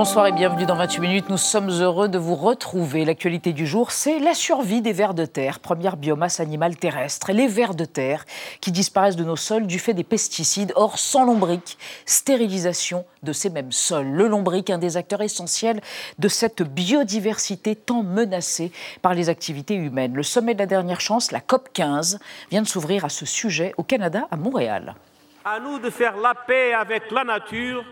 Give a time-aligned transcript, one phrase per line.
[0.00, 1.28] Bonsoir et bienvenue dans 28 minutes.
[1.28, 3.04] Nous sommes heureux de vous retrouver.
[3.04, 7.32] L'actualité du jour, c'est la survie des vers de terre, première biomasse animale terrestre.
[7.32, 8.24] Les vers de terre
[8.62, 10.72] qui disparaissent de nos sols du fait des pesticides.
[10.74, 11.76] Or, sans lombric,
[12.06, 14.06] stérilisation de ces mêmes sols.
[14.06, 15.82] Le lombric, un des acteurs essentiels
[16.18, 18.72] de cette biodiversité tant menacée
[19.02, 20.14] par les activités humaines.
[20.14, 22.20] Le sommet de la dernière chance, la COP 15,
[22.50, 24.94] vient de s'ouvrir à ce sujet au Canada, à Montréal.
[25.44, 27.84] À nous de faire la paix avec la nature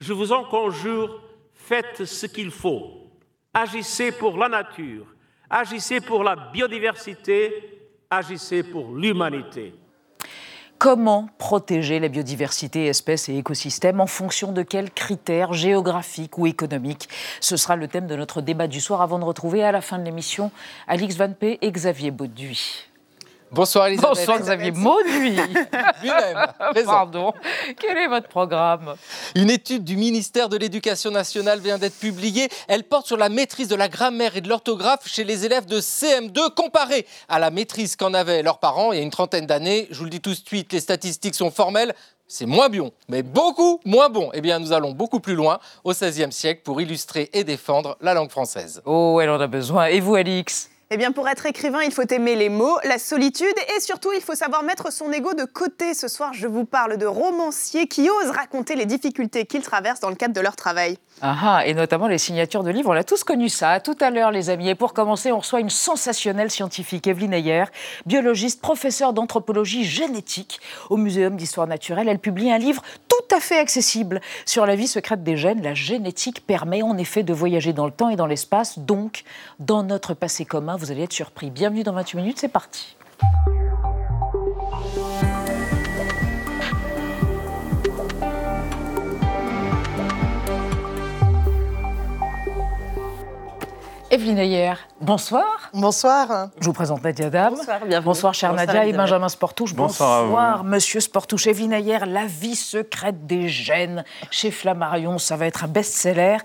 [0.00, 1.22] je vous en conjure,
[1.52, 3.06] faites ce qu'il faut.
[3.52, 5.06] Agissez pour la nature,
[5.48, 9.74] agissez pour la biodiversité, agissez pour l'humanité.
[10.78, 17.10] Comment protéger la biodiversité, espèces et écosystèmes En fonction de quels critères géographiques ou économiques?
[17.40, 19.98] Ce sera le thème de notre débat du soir avant de retrouver à la fin
[19.98, 20.50] de l'émission
[20.86, 22.89] Alix Van P et Xavier Bauduit.
[23.52, 24.16] Bonsoir Elisabeth.
[24.16, 25.36] Bonsoir Xavier Mauduit.
[26.02, 26.46] Lui-même.
[26.84, 27.32] Pardon.
[27.80, 28.94] Quel est votre programme?
[29.34, 32.48] Une étude du ministère de l'Éducation nationale vient d'être publiée.
[32.68, 35.80] Elle porte sur la maîtrise de la grammaire et de l'orthographe chez les élèves de
[35.80, 39.88] CM2 comparée à la maîtrise qu'en avaient leurs parents il y a une trentaine d'années.
[39.90, 41.94] Je vous le dis tout de suite, les statistiques sont formelles.
[42.28, 44.30] C'est moins bon, mais beaucoup moins bon.
[44.32, 48.14] Eh bien, nous allons beaucoup plus loin au XVIe siècle pour illustrer et défendre la
[48.14, 48.80] langue française.
[48.84, 49.86] Oh, elle en a besoin.
[49.86, 50.70] Et vous, Alix?
[50.92, 53.46] Eh bien, pour être écrivain, il faut aimer les mots, la solitude
[53.76, 55.94] et surtout, il faut savoir mettre son ego de côté.
[55.94, 60.08] Ce soir, je vous parle de romanciers qui osent raconter les difficultés qu'ils traversent dans
[60.08, 60.98] le cadre de leur travail.
[61.22, 62.90] Ah, ah, et notamment les signatures de livres.
[62.90, 63.78] On a tous connu ça.
[63.78, 64.68] Tout à l'heure, les amis.
[64.68, 67.64] Et pour commencer, on reçoit une sensationnelle scientifique, Evelyne Ayer,
[68.06, 72.08] biologiste, professeure d'anthropologie génétique au Muséum d'histoire naturelle.
[72.08, 75.62] Elle publie un livre tout à fait accessible sur la vie secrète des gènes.
[75.62, 79.22] La génétique permet en effet de voyager dans le temps et dans l'espace, donc
[79.60, 80.78] dans notre passé commun.
[80.80, 81.50] Vous allez être surpris.
[81.50, 82.96] Bienvenue dans 28 minutes, c'est parti.
[94.10, 95.70] Evelyne Ayer, bonsoir.
[95.74, 96.48] Bonsoir.
[96.58, 97.54] Je vous présente Nadia Dam.
[97.54, 98.04] Bonsoir, bienvenue.
[98.06, 98.92] Bonsoir, chère Bonsoir, Nadia et.
[98.94, 99.74] Benjamin Sportouche.
[99.74, 101.46] Bonsoir à Bonsoir, monsieur Sportouche.
[101.46, 106.38] Evelyne Ayer, La vie secrète des gènes chez Flammarion, ça va être un best-seller.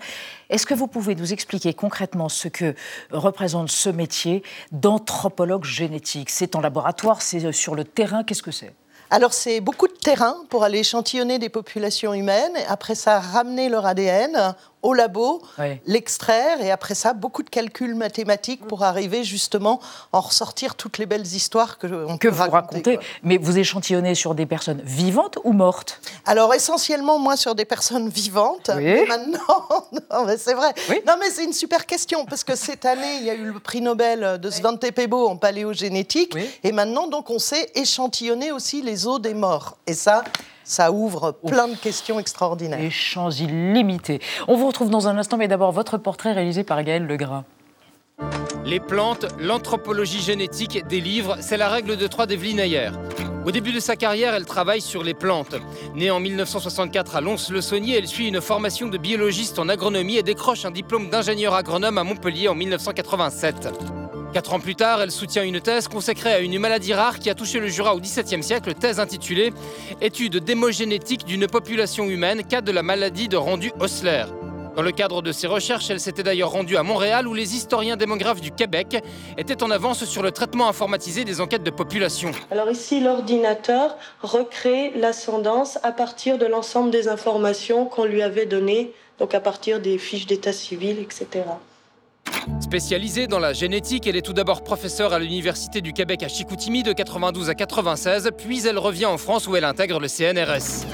[0.48, 2.74] Est-ce que vous pouvez nous expliquer concrètement ce que
[3.10, 4.42] représente ce métier
[4.72, 6.30] d'anthropologue génétique?
[6.30, 8.72] C'est en laboratoire, c'est sur le terrain, qu'est-ce que c'est?
[9.10, 12.56] Alors, c'est beaucoup de terrain pour aller échantillonner des populations humaines.
[12.68, 14.54] Après ça, ramener leur ADN
[14.86, 15.42] au labo,
[15.84, 19.80] l'extraire, et après ça, beaucoup de calculs mathématiques pour arriver justement
[20.12, 22.98] en ressortir toutes les belles histoires que on Que peut vous raconter, racontez.
[23.24, 26.00] Mais vous échantillonnez sur des personnes vivantes ou mortes?
[26.24, 28.70] Alors, essentiellement, moi, sur des personnes vivantes.
[28.76, 29.04] Oui.
[29.08, 29.66] Maintenant,
[30.12, 30.72] non, mais c'est vrai.
[30.88, 31.00] Oui.
[31.04, 33.58] Non, mais c'est une super question, parce que cette année, il y a eu le
[33.58, 36.36] prix Nobel de Svante Pebo en paléogénétique.
[36.62, 39.78] Et maintenant, donc, on sait échantillonner aussi les os des morts.
[39.88, 40.22] Et ça,
[40.66, 42.80] ça ouvre plein de questions extraordinaires.
[42.80, 44.20] Les champs illimités.
[44.48, 47.44] On vous retrouve dans un instant, mais d'abord votre portrait réalisé par Gaël Legrain.
[48.64, 52.90] Les plantes, l'anthropologie génétique des livres, c'est la règle de trois d'Evelyne Ayer.
[53.44, 55.54] Au début de sa carrière, elle travaille sur les plantes.
[55.94, 60.64] Née en 1964 à Lons-le-Saunier, elle suit une formation de biologiste en agronomie et décroche
[60.64, 64.05] un diplôme d'ingénieur agronome à Montpellier en 1987.
[64.36, 67.34] Quatre ans plus tard, elle soutient une thèse consacrée à une maladie rare qui a
[67.34, 69.50] touché le Jura au XVIIe siècle, thèse intitulée
[70.02, 74.24] Étude démogénétique d'une population humaine, cas de la maladie de rendu Osler.
[74.76, 77.96] Dans le cadre de ses recherches, elle s'était d'ailleurs rendue à Montréal où les historiens
[77.96, 79.02] démographes du Québec
[79.38, 82.30] étaient en avance sur le traitement informatisé des enquêtes de population.
[82.50, 88.92] Alors ici, l'ordinateur recrée l'ascendance à partir de l'ensemble des informations qu'on lui avait données,
[89.18, 91.44] donc à partir des fiches d'état civil, etc.
[92.60, 96.82] Spécialisée dans la génétique, elle est tout d'abord professeure à l'Université du Québec à Chicoutimi
[96.82, 100.86] de 92 à 96, puis elle revient en France où elle intègre le CNRS.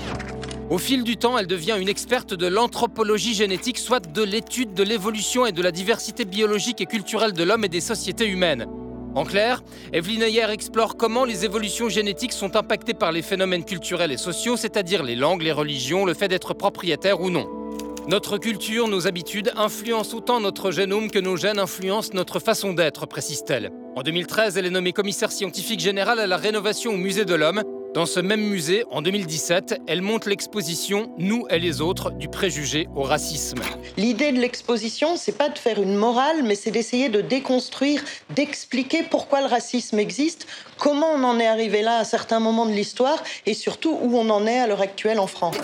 [0.70, 4.82] Au fil du temps, elle devient une experte de l'anthropologie génétique, soit de l'étude de
[4.82, 8.66] l'évolution et de la diversité biologique et culturelle de l'homme et des sociétés humaines.
[9.14, 9.62] En clair,
[9.92, 14.56] Evelyne Ayer explore comment les évolutions génétiques sont impactées par les phénomènes culturels et sociaux,
[14.56, 17.61] c'est-à-dire les langues, les religions, le fait d'être propriétaire ou non.
[18.08, 23.06] Notre culture, nos habitudes influencent autant notre génome que nos gènes influencent notre façon d'être,
[23.06, 23.70] précise-t-elle.
[23.94, 27.62] En 2013, elle est nommée commissaire scientifique générale à la rénovation au Musée de l'Homme.
[27.94, 32.88] Dans ce même musée, en 2017, elle monte l'exposition Nous et les autres, du préjugé
[32.96, 33.60] au racisme.
[33.98, 39.02] L'idée de l'exposition, c'est pas de faire une morale, mais c'est d'essayer de déconstruire, d'expliquer
[39.02, 40.46] pourquoi le racisme existe,
[40.78, 44.30] comment on en est arrivé là à certains moments de l'histoire et surtout où on
[44.30, 45.56] en est à l'heure actuelle en France.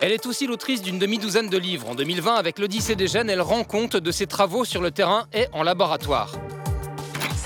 [0.00, 1.88] Elle est aussi l'autrice d'une demi-douzaine de livres.
[1.88, 5.26] En 2020, avec l'Odyssée des gènes, elle rend compte de ses travaux sur le terrain
[5.34, 6.30] et en laboratoire.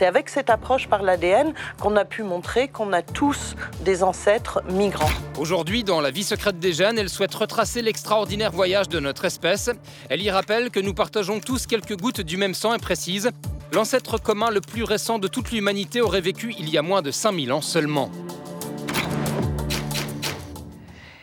[0.02, 4.60] C'est avec cette approche par l'ADN qu'on a pu montrer qu'on a tous des ancêtres
[4.69, 5.08] migrants.
[5.38, 9.70] Aujourd'hui, dans La vie secrète des gènes, elle souhaite retracer l'extraordinaire voyage de notre espèce.
[10.08, 13.31] Elle y rappelle que nous partageons tous quelques gouttes du même sang et précise
[13.72, 17.12] L'ancêtre commun le plus récent de toute l'humanité aurait vécu il y a moins de
[17.12, 18.10] 5000 ans seulement.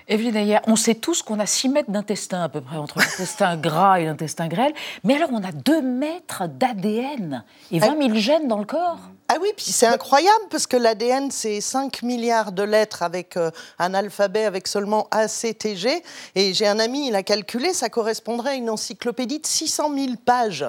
[0.10, 3.56] Evelyne Ayer, on sait tous qu'on a 6 mètres d'intestin à peu près, entre l'intestin
[3.62, 4.74] gras et l'intestin grêle.
[5.04, 9.00] Mais alors, on a 2 mètres d'ADN et 20 000 gènes dans le corps
[9.32, 13.52] ah oui, puis c'est incroyable parce que l'ADN, c'est 5 milliards de lettres avec euh,
[13.78, 16.02] un alphabet avec seulement ACTG.
[16.34, 20.14] Et j'ai un ami, il a calculé, ça correspondrait à une encyclopédie de 600 000
[20.26, 20.66] pages.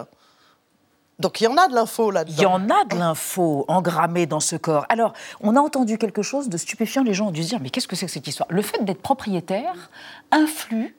[1.21, 2.37] Donc il y en a de l'info là-dedans.
[2.39, 4.87] Il y en a de l'info engrammée dans ce corps.
[4.89, 7.03] Alors, on a entendu quelque chose de stupéfiant.
[7.03, 8.49] Les gens ont dû se dire, mais qu'est-ce que c'est que cette histoire?
[8.51, 9.91] Le fait d'être propriétaire
[10.33, 10.97] influe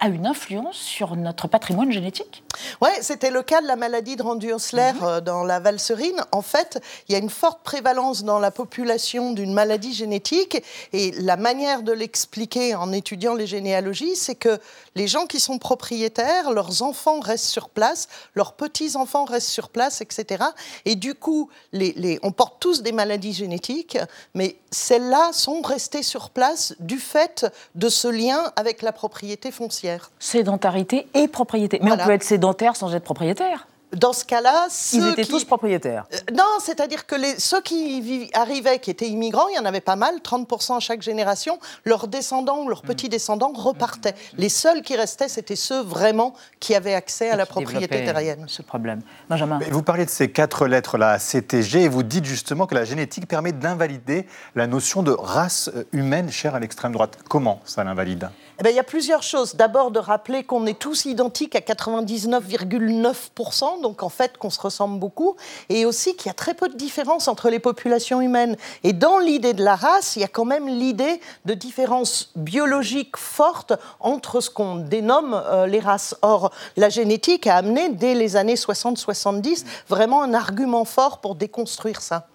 [0.00, 2.42] a une influence sur notre patrimoine génétique?
[2.80, 5.02] Oui, c'était le cas de la maladie de Randu-Osler mhm.
[5.02, 6.24] euh, dans la valserine.
[6.32, 10.62] En fait, il y a une forte prévalence dans la population d'une maladie génétique
[10.92, 14.58] et la manière de l'expliquer en étudiant les généalogies, c'est que
[14.94, 20.00] les gens qui sont propriétaires, leurs enfants restent sur place, leurs petits-enfants restent sur place,
[20.00, 20.44] etc.
[20.84, 23.98] Et du coup, les, on porte tous des maladies génétiques,
[24.34, 30.10] mais celles-là sont restées sur place du fait de ce lien avec la propriété foncière.
[30.18, 31.78] Sédentarité et propriété.
[31.82, 33.66] Mais on peut être sédentaire sans être propriétaire.
[33.96, 36.04] Dans ce cas-là, ils étaient tous propriétaires.
[36.12, 39.80] Euh, non, c'est-à-dire que les, ceux qui arrivaient, qui étaient immigrants, il y en avait
[39.80, 41.58] pas mal, 30% à chaque génération.
[41.84, 44.14] Leurs descendants ou leurs petits-descendants repartaient.
[44.36, 48.44] Les seuls qui restaient, c'était ceux vraiment qui avaient accès à la propriété terrienne.
[48.46, 49.00] Ce problème.
[49.28, 49.58] Benjamin.
[49.70, 53.52] vous parlez de ces quatre lettres-là, CTG, et vous dites justement que la génétique permet
[53.52, 57.18] d'invalider la notion de race humaine chère à l'extrême droite.
[57.28, 58.30] Comment ça l'invalide?
[58.60, 59.54] Eh bien, il y a plusieurs choses.
[59.54, 64.98] D'abord, de rappeler qu'on est tous identiques à 99,9%, donc en fait qu'on se ressemble
[64.98, 65.36] beaucoup,
[65.68, 68.56] et aussi qu'il y a très peu de différence entre les populations humaines.
[68.84, 73.16] Et dans l'idée de la race, il y a quand même l'idée de différences biologiques
[73.16, 76.16] fortes entre ce qu'on dénomme euh, les races.
[76.22, 82.00] Or, la génétique a amené, dès les années 60-70, vraiment un argument fort pour déconstruire
[82.00, 82.29] ça.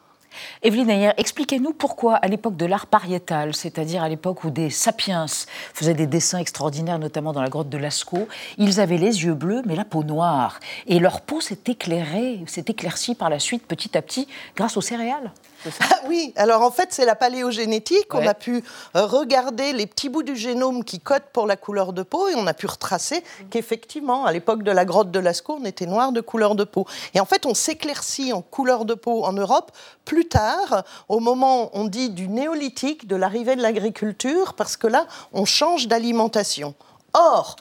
[0.63, 5.25] Evelyne Ayer, expliquez-nous pourquoi, à l'époque de l'art pariétal, c'est-à-dire à, l'époque où des sapiens
[5.73, 8.27] faisaient des dessins extraordinaires, notamment dans la grotte de Lascaux,
[8.57, 10.59] ils avaient les yeux bleus mais la peau noire.
[10.87, 14.81] Et leur peau s'est éclairée, s'est éclaircie par la suite, petit à petit, grâce aux
[14.81, 15.31] céréales.
[15.79, 18.13] Ah oui, alors en fait, c'est la paléogénétique.
[18.13, 18.63] On a pu
[18.95, 22.35] euh, regarder les petits bouts du génome qui codent pour la couleur de peau et
[22.35, 26.11] on a pu retracer qu'effectivement, à l'époque de la grotte de Lascaux, on était noir
[26.11, 26.85] de couleur de peau.
[27.13, 29.71] Et en fait, on s'éclaircit en couleur de peau en Europe
[30.05, 35.07] plus tard, au moment, on dit, du néolithique, de l'arrivée de l'agriculture, parce que là,
[35.33, 36.75] on change d'alimentation.
[37.17, 37.55] Or,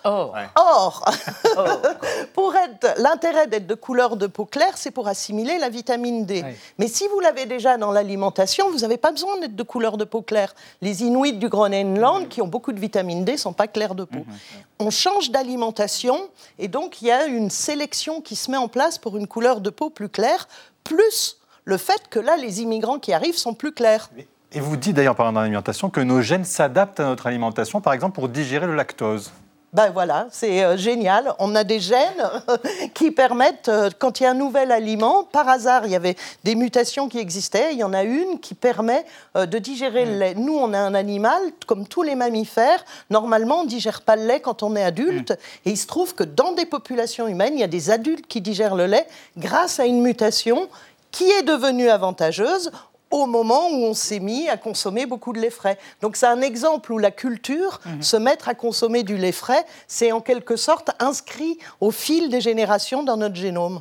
[0.57, 1.05] or,
[2.35, 6.45] pour être, l'intérêt d'être de couleur de peau claire, c'est pour assimiler la vitamine D.
[6.79, 10.05] Mais si vous l'avez déjà dans l'alimentation, vous n'avez pas besoin d'être de couleur de
[10.05, 10.53] peau claire.
[10.83, 14.03] Les Inuits du Groenland, qui ont beaucoup de vitamine D, ne sont pas clairs de
[14.03, 14.19] peau.
[14.19, 14.35] Mhm.
[14.81, 16.29] On change d'alimentation
[16.59, 19.61] et donc il y a une sélection qui se met en place pour une couleur
[19.61, 20.49] de peau plus claire,
[20.83, 24.11] plus le fait que là, les immigrants qui arrivent sont plus clairs.
[24.53, 28.15] Et vous dites d'ailleurs, par l'alimentation, que nos gènes s'adaptent à notre alimentation, par exemple
[28.15, 29.33] pour digérer le lactose.
[29.75, 31.35] Ben voilà, c'est euh, génial.
[31.41, 32.31] On a des gènes
[32.95, 36.15] qui permettent, euh, quand il y a un nouvel aliment, par hasard, il y avait
[36.45, 39.05] des mutations qui existaient, il y en a une qui permet
[39.37, 40.35] euh, de digérer le lait.
[40.37, 44.25] Nous, on a un animal, comme tous les mammifères, normalement, on ne digère pas le
[44.27, 45.37] lait quand on est adulte.
[45.65, 48.41] Et il se trouve que dans des populations humaines, il y a des adultes qui
[48.41, 50.69] digèrent le lait grâce à une mutation
[51.15, 52.73] qui est devenue avantageuse
[53.13, 55.79] au moment où on s'est mis à consommer beaucoup de lait frais.
[56.03, 58.03] Donc c'est un exemple où la culture, mhm.
[58.03, 62.41] se mettre à consommer du lait frais, c'est en quelque sorte inscrit au fil des
[62.41, 63.81] générations dans notre génome.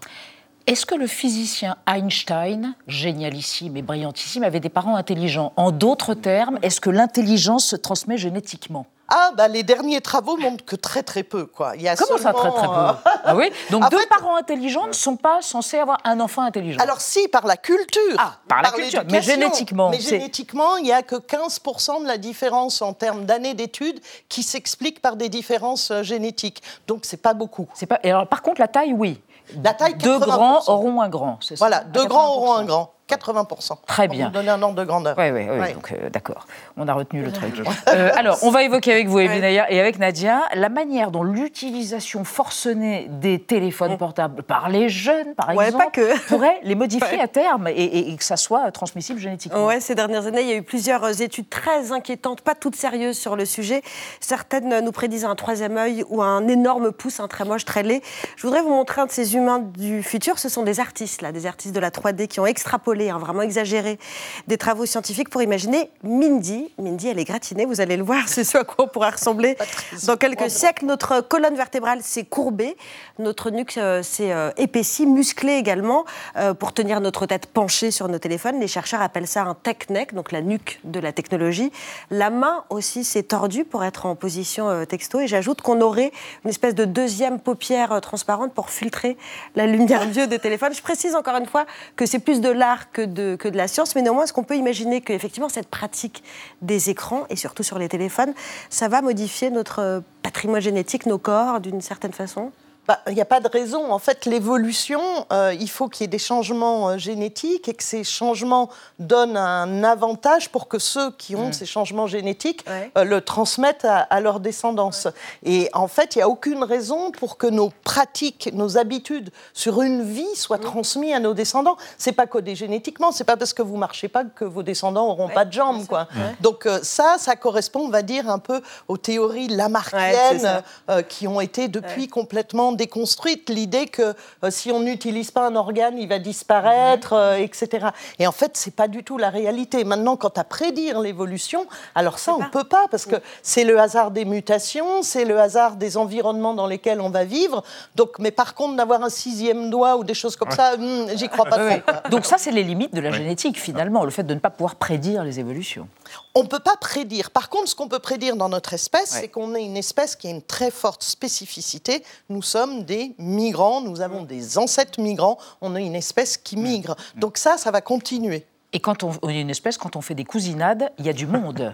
[0.67, 5.53] Est-ce que le physicien Einstein, génialissime et brillantissime, avait des parents intelligents?
[5.55, 8.85] En d'autres termes, est-ce que l'intelligence se transmet génétiquement?
[9.15, 11.46] Ah, bah, les derniers travaux montrent que très très peu.
[11.46, 11.74] Quoi.
[11.75, 13.10] Il y a Comment ça, très très peu?
[13.25, 13.51] Ah oui?
[13.70, 17.46] Donc deux parents intelligents ne sont pas censés avoir un enfant intelligent Alors si, par
[17.46, 18.15] la culture.
[18.17, 19.89] Ah, par, la culture, mais génétiquement.
[19.91, 24.41] Mais génétiquement, il n'y a que 15% de la différence en termes d'années d'études qui
[24.41, 26.63] s'explique par des différences euh, génétiques.
[26.88, 27.67] Donc c'est pas beaucoup.
[27.88, 28.00] Pas...
[28.03, 29.22] Et alors, par contre, la taille, oui.
[29.63, 31.60] La taille, Deux grands auront un grand, c'est ça?
[31.65, 32.92] Voilà, deux grands auront un grand.
[33.10, 33.77] 80%.
[33.86, 34.27] Très Pour bien.
[34.27, 35.15] vous donner un ordre de grandeur.
[35.17, 35.60] Oui, oui, oui.
[35.60, 35.74] Ouais.
[35.74, 36.48] Donc, euh, d'accord.
[36.77, 37.62] On a retenu le truc.
[37.89, 42.24] Euh, alors, on va évoquer avec vous, Ayer, et avec Nadia, la manière dont l'utilisation
[42.24, 46.19] forcenée des téléphones portables par les jeunes, par Ouais, exemple, pas que.
[46.27, 49.65] pourrait les modifier à terme et, et- et que ça soit transmissible génétiquement.
[49.65, 52.75] Ouais, ces dernières années, il y a eu plusieurs euh, études très inquiétantes, pas toutes
[52.75, 53.81] sérieuses sur le sujet.
[54.22, 58.01] Certaines nous prédisent un troisième œil ou un énorme pouce, un très moche, très laid.
[58.38, 60.39] Je voudrais vous montrer un de ces humains du futur.
[60.39, 63.41] Ce sont des artistes, là, des artistes de la 3D qui ont extrapolé, hein, vraiment
[63.41, 64.00] exagéré,
[64.47, 66.71] des travaux scientifiques pour imaginer Mindy.
[66.77, 69.57] Mindy, elle est gratinée, vous allez le voir, c'est ce à quoi on pourra ressembler
[70.05, 70.85] dans quelques siècles.
[70.85, 72.75] Notre colonne vertébrale s'est courbée,
[73.19, 76.05] notre nuque euh, s'est euh, épaissie, musclée également,
[76.38, 78.59] euh, pour tenir notre tête penchée sur nos téléphones.
[78.59, 81.71] Les chercheurs appellent ça un tech neck, donc la nuque de la technologie.
[82.12, 85.19] La main aussi s'est tordue pour être en position texto.
[85.19, 86.12] Et j'ajoute qu'on aurait
[86.43, 89.17] une espèce de deuxième paupière transparente pour filtrer
[89.55, 90.73] la lumière bleue des téléphones.
[90.73, 93.67] Je précise encore une fois que c'est plus de l'art que de, que de la
[93.67, 96.23] science, mais néanmoins, est-ce qu'on peut imaginer qu'effectivement, cette pratique
[96.61, 98.33] des écrans, et surtout sur les téléphones,
[98.69, 102.51] ça va modifier notre euh, patrimoine génétique, nos corps, d'une certaine façon?
[102.85, 103.91] Bah, Il n'y a pas de raison.
[103.93, 107.83] En fait, l'évolution, euh, il faut qu'il y ait des changements euh, génétiques et que
[107.83, 112.91] ces changements donnent un avantage pour que ceux qui ont ces changements génétiques Ouais.
[112.97, 115.07] euh, le transmettent à, à leur descendance.
[115.43, 119.81] Et en fait, il n'y a aucune raison pour que nos pratiques, nos habitudes sur
[119.81, 121.77] une vie soient transmises à nos descendants.
[121.97, 123.11] C'est pas codé génétiquement.
[123.13, 126.07] C'est pas parce que vous marchez pas que vos descendants auront pas de jambes, quoi.
[126.41, 130.61] Donc ça, ça correspond, on va dire, un peu aux théories lamarckiennes
[131.07, 133.50] qui ont été depuis complètement déconstruites.
[133.50, 134.13] L'idée que
[134.44, 137.88] euh, si on n'utilise pas un organe, il va disparaître, euh, etc.
[138.20, 139.84] Et en fait, c'est pas du tout la réalité.
[139.84, 141.65] Maintenant, quant à prédire l'évolution,
[141.96, 145.75] alors ça, on peut pas parce que c'est le hasard des mutations, c'est le hasard
[145.75, 147.63] des environnements dans lesquels on va vivre.
[147.96, 151.30] Donc, mais par contre, d'avoir un sixième doigt ou des choses comme ça, hmm, j'y
[151.30, 152.10] crois pas trop.
[152.10, 154.75] Donc ça, c'est les limites de la génétique, finalement, le fait de ne pas pouvoir
[154.75, 155.88] prédire les évolutions.
[156.36, 157.32] On ne peut pas prédire.
[157.32, 159.22] Par contre, ce qu'on peut prédire dans notre espèce, Ouais.
[159.22, 162.03] c'est qu'on est une espèce qui a une très forte spécificité.
[162.29, 166.96] Nous sommes des migrants, nous avons des ancêtres migrants, on est une espèce qui migre.
[167.15, 168.46] Donc ça, ça va continuer.
[168.74, 171.13] Et quand on, on est une espèce, quand on fait des cousinades, il y a
[171.13, 171.72] du monde.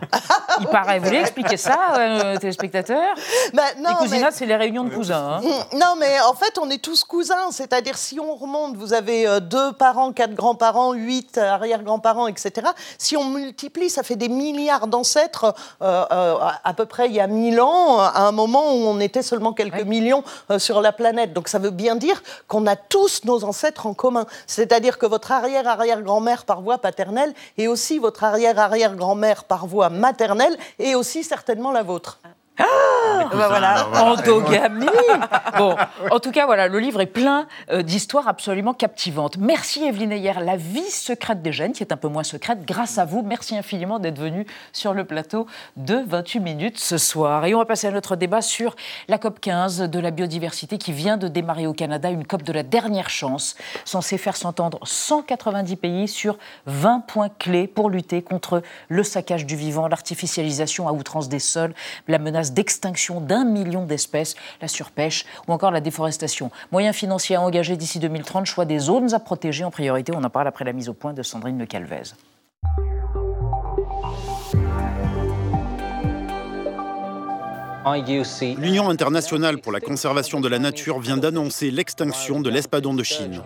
[0.60, 1.00] Il paraît.
[1.00, 3.16] Vous voulez expliquer ça, euh, téléspectateurs
[3.54, 5.38] Bah, Les mais- cousinades, c'est les réunions de cousins.
[5.38, 5.42] hein.
[5.42, 7.52] Mm, Non, mais en fait, on est tous cousins.
[7.52, 12.68] C'est-à-dire, si on remonte, vous avez euh, deux parents, quatre grands-parents, huit arrière-grands-parents, etc.
[12.98, 17.20] Si on multiplie, ça fait des milliards d'ancêtres, euh, euh, à- peu près il y
[17.22, 19.86] a mille ans, à un moment où on était seulement quelques Ouais.
[19.86, 20.24] millions
[20.58, 21.32] sur la planète.
[21.34, 24.26] Donc, ça veut bien dire qu'on a tous nos ancêtres en commun.
[24.48, 26.78] C'est-à-dire que votre arrière-arrière-grand-mère par voie
[27.58, 32.20] et aussi votre arrière-arrière-grand-mère par voie maternelle et aussi certainement la vôtre.
[32.60, 34.86] Bah voilà, endogamie.
[35.58, 35.76] Bon,
[36.12, 39.38] en tout cas, voilà, le livre est plein euh, d'histoires absolument captivantes.
[39.38, 42.66] Merci Evelyne Ayer, La vie secrète des gènes, qui est un peu moins secrète.
[42.66, 47.46] Grâce à vous, merci infiniment d'être venue sur le plateau de 28 minutes ce soir.
[47.46, 48.76] Et on va passer à notre débat sur
[49.08, 52.54] la COP 15 de la biodiversité qui vient de démarrer au Canada, une COP de
[52.54, 56.38] la dernière chance, censée faire s'entendre 190 pays sur
[56.68, 61.74] 20 points clés pour lutter contre le saccage du vivant, l'artificialisation à outrance des sols,
[62.08, 66.52] la menace d'extinction d'un million d'espèces, la surpêche ou encore la déforestation.
[66.72, 70.12] Moyens financiers à engager d'ici 2030, choix des zones à protéger en priorité.
[70.16, 72.14] On en parle après la mise au point de Sandrine Le Calvez.
[78.58, 83.42] L'Union internationale pour la conservation de la nature vient d'annoncer l'extinction de l'espadon de Chine.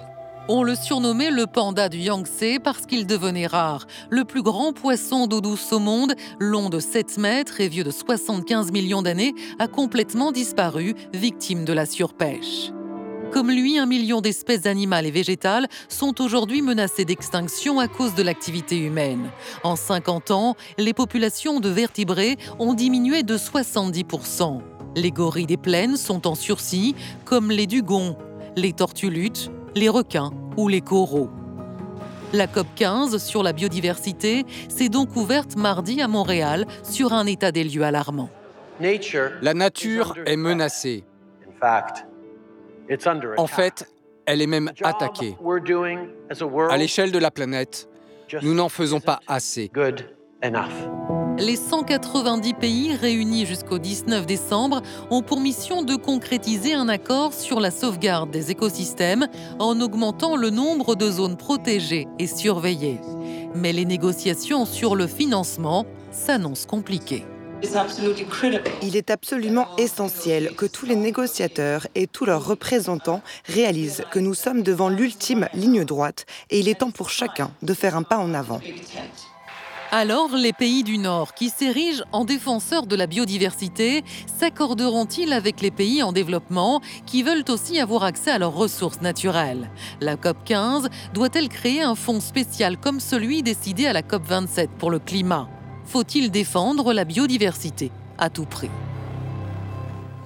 [0.50, 3.88] On le surnommait le panda du Yangtze parce qu'il devenait rare.
[4.10, 7.92] Le plus grand poisson d'eau douce au monde, long de 7 mètres et vieux de
[7.92, 12.74] 75 millions d'années, a complètement disparu, victime de la surpêche.
[13.32, 18.22] Comme lui, un million d'espèces animales et végétales sont aujourd'hui menacées d'extinction à cause de
[18.22, 19.30] l'activité humaine.
[19.64, 24.60] En 50 ans, les populations de vertébrés ont diminué de 70%.
[24.98, 28.18] Les gorilles des plaines sont en sursis, comme les dugons,
[28.58, 31.30] les tortulutes, les requins ou les coraux.
[32.34, 37.52] La COP 15 sur la biodiversité s'est donc ouverte mardi à Montréal sur un état
[37.52, 38.30] des lieux alarmant.
[38.80, 41.04] La nature est menacée.
[43.38, 43.88] En fait,
[44.26, 45.38] elle est même attaquée.
[46.70, 47.88] À l'échelle de la planète,
[48.42, 49.72] nous n'en faisons pas assez.
[51.40, 57.60] Les 190 pays réunis jusqu'au 19 décembre ont pour mission de concrétiser un accord sur
[57.60, 63.02] la sauvegarde des écosystèmes en augmentant le nombre de zones protégées et surveillées.
[63.56, 67.26] Mais les négociations sur le financement s'annoncent compliquées.
[68.82, 74.34] Il est absolument essentiel que tous les négociateurs et tous leurs représentants réalisent que nous
[74.34, 78.18] sommes devant l'ultime ligne droite et il est temps pour chacun de faire un pas
[78.18, 78.60] en avant.
[79.96, 84.04] Alors, les pays du Nord, qui s'érigent en défenseurs de la biodiversité,
[84.40, 89.70] s'accorderont-ils avec les pays en développement qui veulent aussi avoir accès à leurs ressources naturelles?
[90.02, 94.72] La COP 15 doit-elle créer un fonds spécial comme celui décidé à la COP 27
[94.80, 95.48] pour le climat?
[95.86, 98.72] Faut-il défendre la biodiversité à tout prix?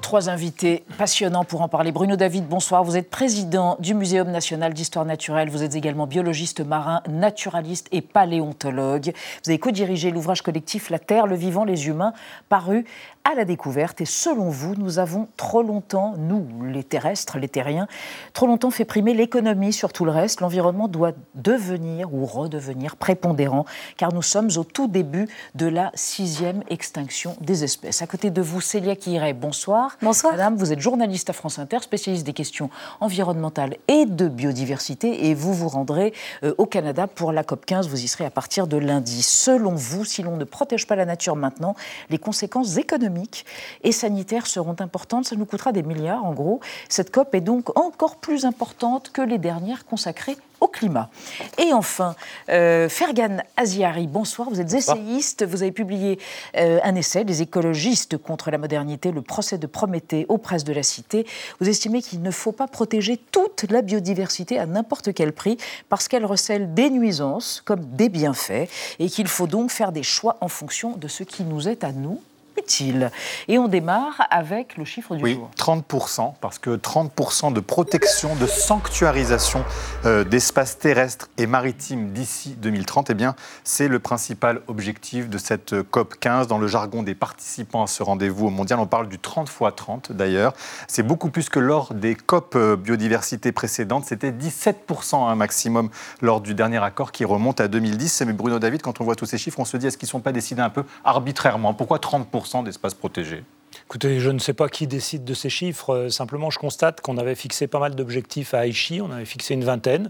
[0.08, 1.92] Trois invités passionnants pour en parler.
[1.92, 2.82] Bruno David, bonsoir.
[2.86, 5.50] Vous êtes président du Muséum national d'histoire naturelle.
[5.50, 9.12] Vous êtes également biologiste marin, naturaliste et paléontologue.
[9.44, 12.14] Vous avez co-dirigé l'ouvrage collectif La Terre, le vivant, les humains,
[12.48, 12.86] paru
[13.30, 14.00] à la découverte.
[14.00, 17.88] Et selon vous, nous avons trop longtemps, nous, les terrestres, les terriens,
[18.32, 20.40] trop longtemps fait primer l'économie sur tout le reste.
[20.40, 23.66] L'environnement doit devenir ou redevenir prépondérant,
[23.98, 28.02] car nous sommes au tout début de la sixième extinction des espèces.
[28.02, 29.97] À côté de vous, Célia Kiray, bonsoir.
[30.02, 35.34] Madame, vous êtes journaliste à France Inter, spécialiste des questions environnementales et de biodiversité, et
[35.34, 36.14] vous vous rendrez
[36.44, 37.90] euh, au Canada pour la COP 15.
[37.90, 39.24] Vous y serez à partir de lundi.
[39.24, 41.76] Selon vous, si l'on ne protège pas la nature maintenant,
[42.12, 43.46] les conséquences économiques
[43.84, 45.26] et sanitaires seront importantes.
[45.26, 46.60] Ça nous coûtera des milliards, en gros.
[46.90, 51.10] Cette COP est donc encore plus importante que les dernières consacrées au climat.
[51.58, 52.16] Et enfin,
[52.50, 54.50] euh, Fergan Aziari, bonsoir.
[54.50, 55.46] Vous êtes essayiste.
[55.46, 56.20] Vous avez publié
[56.56, 60.74] euh, un essai, Les écologistes contre la modernité, le procès de Prométhée aux presses de
[60.74, 61.26] la Cité.
[61.60, 65.58] Vous estimez qu'il ne faut pas protéger toute la biodiversité à n'importe quel prix
[65.90, 70.38] parce qu'elle recèle des nuisances comme des bienfaits et qu'il faut donc faire des choix
[70.42, 72.22] en fonction de ce qui nous est à nous
[72.68, 73.12] utile.
[73.48, 75.50] Et on démarre avec le chiffre du oui, jour.
[75.58, 79.64] 30%, parce que 30% de protection, de sanctuarisation
[80.06, 85.82] euh, d'espaces terrestres et maritimes d'ici 2030, eh bien, c'est le principal objectif de cette
[85.84, 86.48] COP 15.
[86.48, 90.12] Dans le jargon des participants à ce rendez-vous mondial, on parle du 30 x 30
[90.12, 90.54] d'ailleurs.
[90.88, 94.04] C'est beaucoup plus que lors des COP euh, biodiversité précédentes.
[94.06, 95.90] C'était 17% un maximum
[96.22, 98.24] lors du dernier accord qui remonte à 2010.
[98.28, 100.12] Mais Bruno David, quand on voit tous ces chiffres, on se dit est-ce qu'ils ne
[100.12, 101.74] sont pas décidés un peu arbitrairement?
[101.74, 103.44] Pourquoi 30% d'espaces protégés
[103.86, 105.94] Écoutez, je ne sais pas qui décide de ces chiffres.
[105.94, 109.02] Euh, simplement, je constate qu'on avait fixé pas mal d'objectifs à Aichi.
[109.02, 110.10] On avait fixé une vingtaine.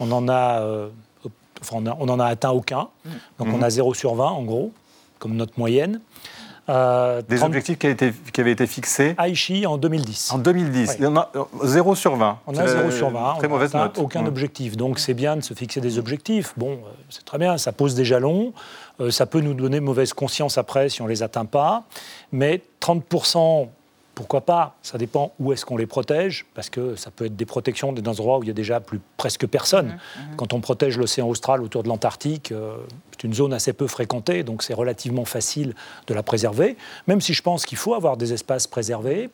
[0.00, 0.88] On en a, euh,
[1.62, 2.88] enfin, on, a on en a atteint aucun.
[3.38, 4.72] Donc on a 0 sur 20, en gros,
[5.18, 6.00] comme notre moyenne.
[6.68, 10.32] Euh, Des 30 objectifs qui, avaient été- qui avaient été fixés Aichi en 2010.
[10.32, 10.88] en 2010.
[10.88, 10.96] Ouais.
[10.98, 12.40] Il y en a euh, 0 sur 20.
[12.48, 13.34] On a C'est 0 sur 20.
[13.38, 13.96] Très on mauvaise note.
[13.98, 14.26] Aucun Mm.
[14.26, 14.76] objectif.
[14.76, 16.54] Donc c'est bien de se fixer des objectifs.
[16.56, 18.52] Bon, c'est très bien, ça pose des jalons.
[19.00, 21.84] Euh, ça peut nous donner mauvaise conscience après si on ne les atteint pas.
[22.32, 23.68] Mais 30%,
[24.16, 27.44] pourquoi pas Ça dépend où est-ce qu'on les protège, parce que ça peut être des
[27.44, 29.98] protections dans des endroits où il y a déjà plus presque personne.
[30.36, 32.78] Quand on protège l'océan austral autour de l'Antarctique, euh,
[33.12, 35.74] c'est une zone assez peu fréquentée, donc c'est relativement facile
[36.06, 39.28] de la préserver, même si je pense qu'il faut avoir des espaces préservés,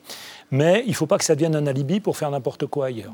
[0.53, 3.13] mais il ne faut pas que ça devienne un alibi pour faire n'importe quoi ailleurs.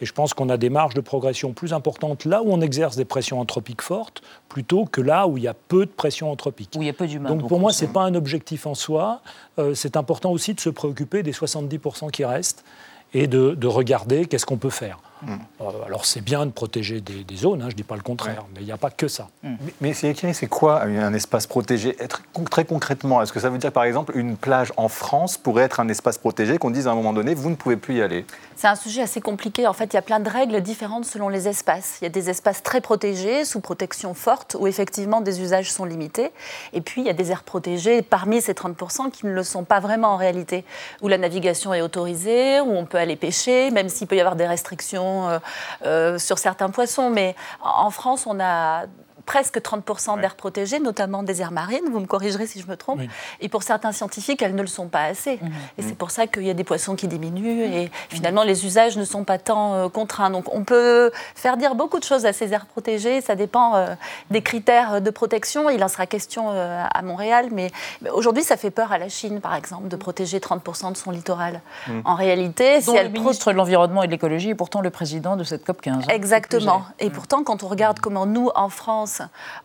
[0.00, 2.94] Et je pense qu'on a des marges de progression plus importantes là où on exerce
[2.94, 6.70] des pressions anthropiques fortes, plutôt que là où il y a peu de pression anthropique.
[6.76, 7.30] Où il y a peu d'humains.
[7.30, 9.20] Donc pour moi, ce n'est pas un objectif en soi.
[9.58, 12.64] Euh, c'est important aussi de se préoccuper des 70% qui restent
[13.14, 15.00] et de, de regarder qu'est-ce qu'on peut faire.
[15.24, 18.02] Euh, alors c'est bien de protéger des, des zones, hein, je ne dis pas le
[18.02, 19.28] contraire, mais il n'y a pas que ça.
[19.42, 21.96] Mais, mais c'est c'est quoi un espace protégé?
[22.02, 25.64] Être- Très concrètement, est-ce que ça veut dire par exemple une plage en France pourrait
[25.64, 28.02] être un espace protégé qu'on dise à un moment donné vous ne pouvez plus y
[28.02, 28.24] aller?
[28.56, 29.66] C'est un sujet assez compliqué.
[29.66, 31.98] En fait, il y a plein de règles différentes selon les espaces.
[32.00, 35.84] Il y a des espaces très protégés, sous protection forte, où effectivement des usages sont
[35.84, 36.30] limités.
[36.72, 39.64] Et puis, il y a des aires protégées parmi ces 30% qui ne le sont
[39.64, 40.64] pas vraiment en réalité,
[41.02, 44.36] où la navigation est autorisée, où on peut aller pêcher, même s'il peut y avoir
[44.36, 45.38] des restrictions euh,
[45.84, 47.10] euh, sur certains poissons.
[47.10, 48.86] Mais en en France, on a
[49.26, 53.00] presque 30% d'aires protégées, notamment des aires marines, vous me corrigerez si je me trompe,
[53.00, 53.08] Oui.
[53.40, 55.40] et pour certains scientifiques, elles ne le sont pas assez.
[55.78, 58.96] Et c'est pour ça qu'il y a des poissons qui diminuent, et finalement, les usages
[58.96, 60.30] ne sont pas tant euh, contraints.
[60.30, 63.94] Donc on peut faire dire beaucoup de choses à ces aires protégées, ça dépend euh,
[64.30, 65.68] des critères de protection.
[65.70, 67.70] Il en sera question euh, à Montréal, mais,
[68.02, 71.10] mais aujourd'hui, ça fait peur à la Chine, par exemple, de protéger 30% de son
[71.10, 71.60] littoral.
[72.04, 74.80] En réalité, si Dont le elle pro- ministre de l'Environnement et de l'Écologie est pourtant
[74.80, 75.96] le président de cette COP 15.
[75.96, 76.06] hein.
[76.10, 76.84] Exactement.
[77.00, 79.15] Et pourtant, quand on regarde comment nous, en France,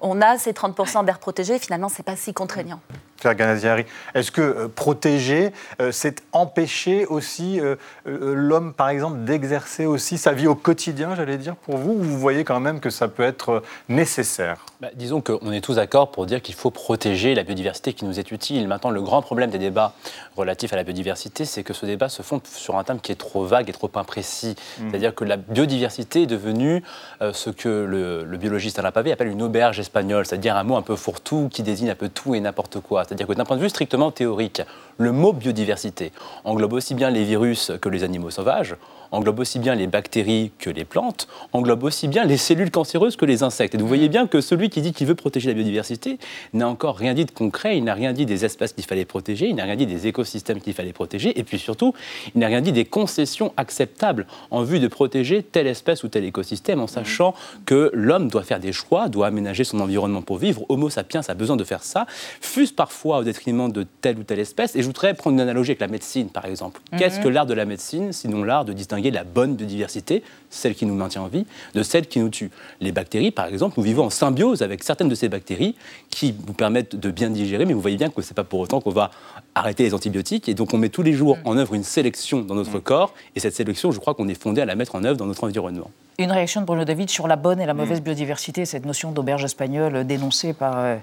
[0.01, 2.79] on a ces 30% d'air protégé, finalement, c'est pas si contraignant.
[3.21, 3.85] Claire Ganaziari,
[4.15, 7.75] est-ce que euh, protéger, euh, c'est empêcher aussi euh,
[8.07, 12.01] euh, l'homme, par exemple, d'exercer aussi sa vie au quotidien, j'allais dire, pour vous Ou
[12.01, 14.65] vous voyez quand même que ça peut être nécessaire?
[14.81, 18.19] Bah, disons qu'on est tous d'accord pour dire qu'il faut protéger la biodiversité qui nous
[18.19, 18.67] est utile.
[18.67, 19.93] Maintenant, le grand problème des débats
[20.35, 23.15] relatifs à la biodiversité, c'est que ce débat se fonde sur un thème qui est
[23.15, 24.55] trop vague et trop imprécis.
[24.77, 26.81] C'est-à-dire que la biodiversité est devenue
[27.21, 30.75] euh, ce que le, le biologiste Alain Pavé appelle une auberge espagnole, c'est-à-dire un mot
[30.75, 33.03] un peu fourre-tout qui désigne un peu tout et n'importe quoi.
[33.03, 34.61] C'est-à-dire que d'un point de vue strictement théorique,
[34.97, 36.11] le mot biodiversité
[36.43, 38.75] englobe aussi bien les virus que les animaux sauvages,
[39.11, 43.25] englobe aussi bien les bactéries que les plantes, englobe aussi bien les cellules cancéreuses que
[43.25, 43.75] les insectes.
[43.75, 46.17] Et vous voyez bien que celui qui dit qu'il veut protéger la biodiversité
[46.53, 49.47] n'a encore rien dit de concret, il n'a rien dit des espèces qu'il fallait protéger,
[49.47, 51.93] il n'a rien dit des écosystèmes qu'il fallait protéger, et puis surtout,
[52.35, 56.23] il n'a rien dit des concessions acceptables en vue de protéger telle espèce ou tel
[56.23, 57.33] écosystème, en sachant
[57.65, 60.63] que l'homme doit faire des choix, doit aménager son environnement pour vivre.
[60.69, 62.05] Homo sapiens a besoin de faire ça,
[62.39, 64.75] fût-ce parfois au détriment de telle ou telle espèce.
[64.75, 66.81] Et je voudrais prendre une analogie avec la médecine, par exemple.
[66.97, 67.23] Qu'est-ce mhm.
[67.23, 70.93] que l'art de la médecine, sinon l'art de distinguer la bonne biodiversité, celle qui nous
[70.93, 72.51] maintient en vie, de celle qui nous tue.
[72.79, 75.75] Les bactéries, par exemple, nous vivons en symbiose avec certaines de ces bactéries
[76.09, 78.59] qui nous permettent de bien digérer, mais vous voyez bien que ce n'est pas pour
[78.59, 79.11] autant qu'on va
[79.55, 80.49] arrêter les antibiotiques.
[80.49, 83.39] Et donc on met tous les jours en œuvre une sélection dans notre corps, et
[83.39, 85.89] cette sélection, je crois qu'on est fondé à la mettre en œuvre dans notre environnement.
[86.19, 89.43] Une réaction de Bruno David sur la bonne et la mauvaise biodiversité, cette notion d'auberge
[89.43, 90.97] espagnole dénoncée par euh,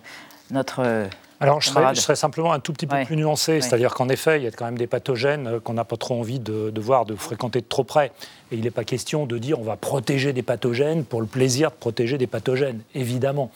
[0.50, 1.06] notre euh,
[1.40, 4.46] alors, je serais, simplement un tout petit peu plus nuancé, c'est-à-dire qu'en effet, il y
[4.48, 7.60] a quand même des pathogènes euh, qu'on n'a pas trop envie de, voir, de fréquenter
[7.60, 8.10] de trop près.
[8.50, 11.70] Et il n'est pas question de dire on va protéger des pathogènes pour le plaisir
[11.70, 13.52] de protéger des pathogènes, évidemment.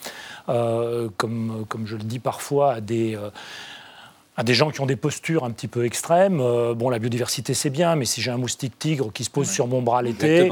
[0.48, 3.30] Euh, comme, comme je le dis parfois à des, euh,
[4.36, 6.40] à des gens qui ont des postures un petit peu extrêmes.
[6.40, 9.48] Euh, bon, la biodiversité, c'est bien, mais si j'ai un moustique tigre qui se pose
[9.48, 10.50] sur mon bras l'été...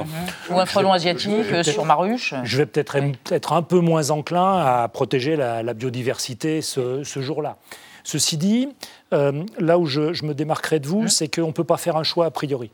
[0.51, 1.31] Ou un frelon asiatique
[1.63, 2.35] sur ma ruche.
[2.45, 2.97] Je vais peut-être
[3.31, 7.57] être un peu moins enclin à protéger la, biodiversité ce, jour-là.
[8.05, 8.69] Ceci dit,
[9.13, 11.97] euh, là où je, je, me démarquerai de vous, c'est qu'on ne peut pas faire
[11.97, 12.71] un choix a priori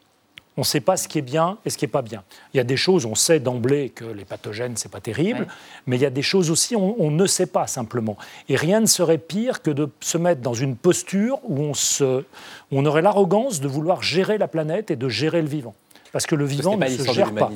[0.56, 2.24] on ne sait pas ce qui est bien et ce qui n'est pas bien.
[2.54, 5.46] Il y a des choses, on sait d'emblée que les pathogènes, ce n'est pas terrible,
[5.86, 8.16] mais il y a des choses aussi, on, on, ne sait pas simplement.
[8.48, 12.24] Et rien ne serait pire que de se mettre dans une posture où on, se,
[12.72, 15.74] on aurait l'arrogance de vouloir gérer la planète et de gérer le vivant.
[16.12, 17.50] Parce que le vivant ne se gère pas.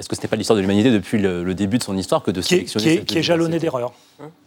[0.00, 2.30] Est-ce que ce n'est pas l'histoire de l'humanité depuis le, début de son histoire que
[2.30, 3.92] de sélectionner qui est, qui est jalonné d'erreurs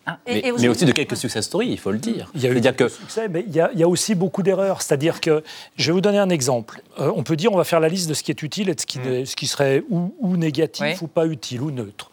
[0.07, 2.31] ah, mais, aussi, de quelques success stories, il faut le dire.
[2.33, 2.89] Il y a eu que...
[2.89, 4.81] succès, mais il y, a, aussi beaucoup d'erreurs.
[4.81, 5.43] C'est-à-dire que,
[5.75, 6.81] je vais vous donner un exemple.
[6.99, 8.73] Euh, on peut dire, on va faire la liste de ce qui est utile et
[8.75, 9.25] de ce qui, mm.
[9.27, 12.09] ce qui serait ou, négatif ou pas utile ou neutre.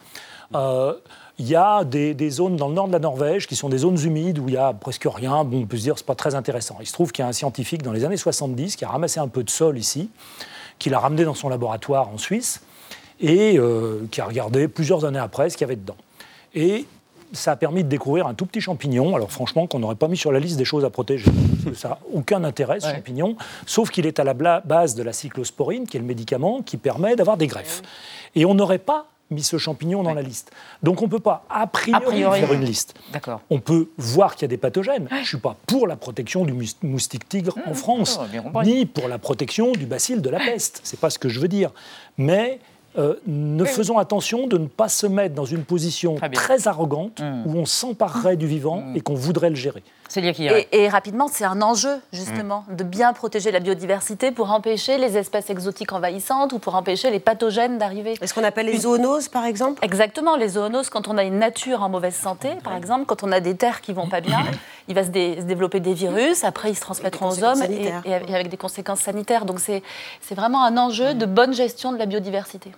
[0.53, 0.93] Euh,
[1.39, 3.99] il y a des, zones dans le nord de la Norvège qui sont des zones
[3.99, 5.43] humides où il y a presque rien.
[5.43, 6.77] Bon, on peut se dire c'est pas très intéressant.
[6.79, 9.19] Il se trouve qu'il y a un scientifique dans les années 70 qui a ramassé
[9.19, 10.11] un peu de sol ici,
[10.77, 12.61] qui l'a ramené dans son laboratoire en Suisse
[13.21, 15.97] et euh, qui a regardé plusieurs années après ce qu'il y avait dedans.
[16.53, 16.85] Et
[17.33, 20.17] ça a permis de découvrir un tout petit champignon, alors franchement qu'on n'aurait pas mis
[20.17, 21.31] sur la liste des choses à protéger.
[21.75, 25.87] ça n'a aucun intérêt, ce champignon, sauf qu'il est à la base de la cyclosporine,
[25.87, 27.81] qui est le médicament qui permet d'avoir des greffes.
[28.35, 30.51] Et on n'aurait pas mis ce champignon dans la liste.
[30.83, 32.95] Donc on ne peut pas a priori, faire une liste.
[33.49, 35.07] On peut voir qu'il y a des pathogènes.
[35.09, 36.53] Je ne suis pas pour la protection du
[36.83, 38.19] moustique tigre en mmh, France,
[38.65, 40.81] ni pour la protection du bacille de la peste.
[40.83, 41.71] C'est pas ce que je veux dire.
[42.17, 42.59] Mais
[42.97, 47.43] euh, ne faisons attention de ne pas se mettre dans une position très, arrogante mmh.
[47.45, 48.95] où on s'emparerait du vivant mmh.
[48.97, 49.83] et qu'on voudrait le gérer.
[50.17, 52.75] Et, et, rapidement, c'est un enjeu, justement, mmh.
[52.75, 57.19] de bien protéger la biodiversité pour empêcher les espèces exotiques envahissantes ou pour empêcher les
[57.19, 58.15] pathogènes d'arriver.
[58.21, 59.83] Est-ce qu'on appelle les zoonoses, par exemple?
[59.83, 63.31] Exactement, les zoonoses, quand on a une nature en mauvaise santé, par exemple, quand on
[63.31, 64.39] a des terres qui vont pas bien,
[64.87, 68.49] il va se, développer des virus, après ils se transmettront aux hommes et, et, avec
[68.49, 69.45] des conséquences sanitaires.
[69.45, 69.81] Donc c'est
[70.35, 72.71] vraiment un enjeu de bonne gestion de la biodiversité.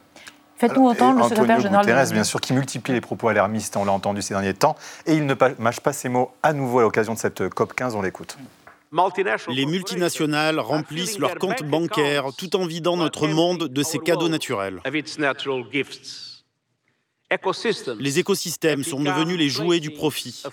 [0.58, 1.86] Faites-nous entendre le secrétaire général.
[1.86, 5.14] Guterres, bien sûr, qui multiplie les propos alarmistes, on l'a entendu ces derniers temps, et
[5.14, 8.02] il ne mâche pas ses mots à nouveau à l'occasion de cette COP 15, on
[8.02, 8.38] l'écoute.
[9.50, 14.82] Les multinationales remplissent leurs comptes bancaires tout en vidant notre monde de ses cadeaux naturels.
[18.00, 20.44] Les écosystèmes sont devenus les jouets du profit.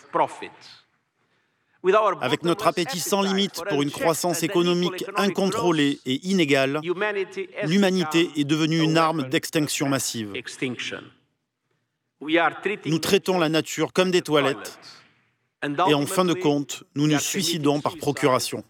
[2.20, 6.80] Avec notre appétit sans limite pour une croissance économique incontrôlée et inégale,
[7.64, 10.32] l'humanité est devenue une arme d'extinction massive.
[12.84, 14.78] Nous traitons la nature comme des toilettes
[15.62, 18.64] et en fin de compte, nous nous suicidons par procuration.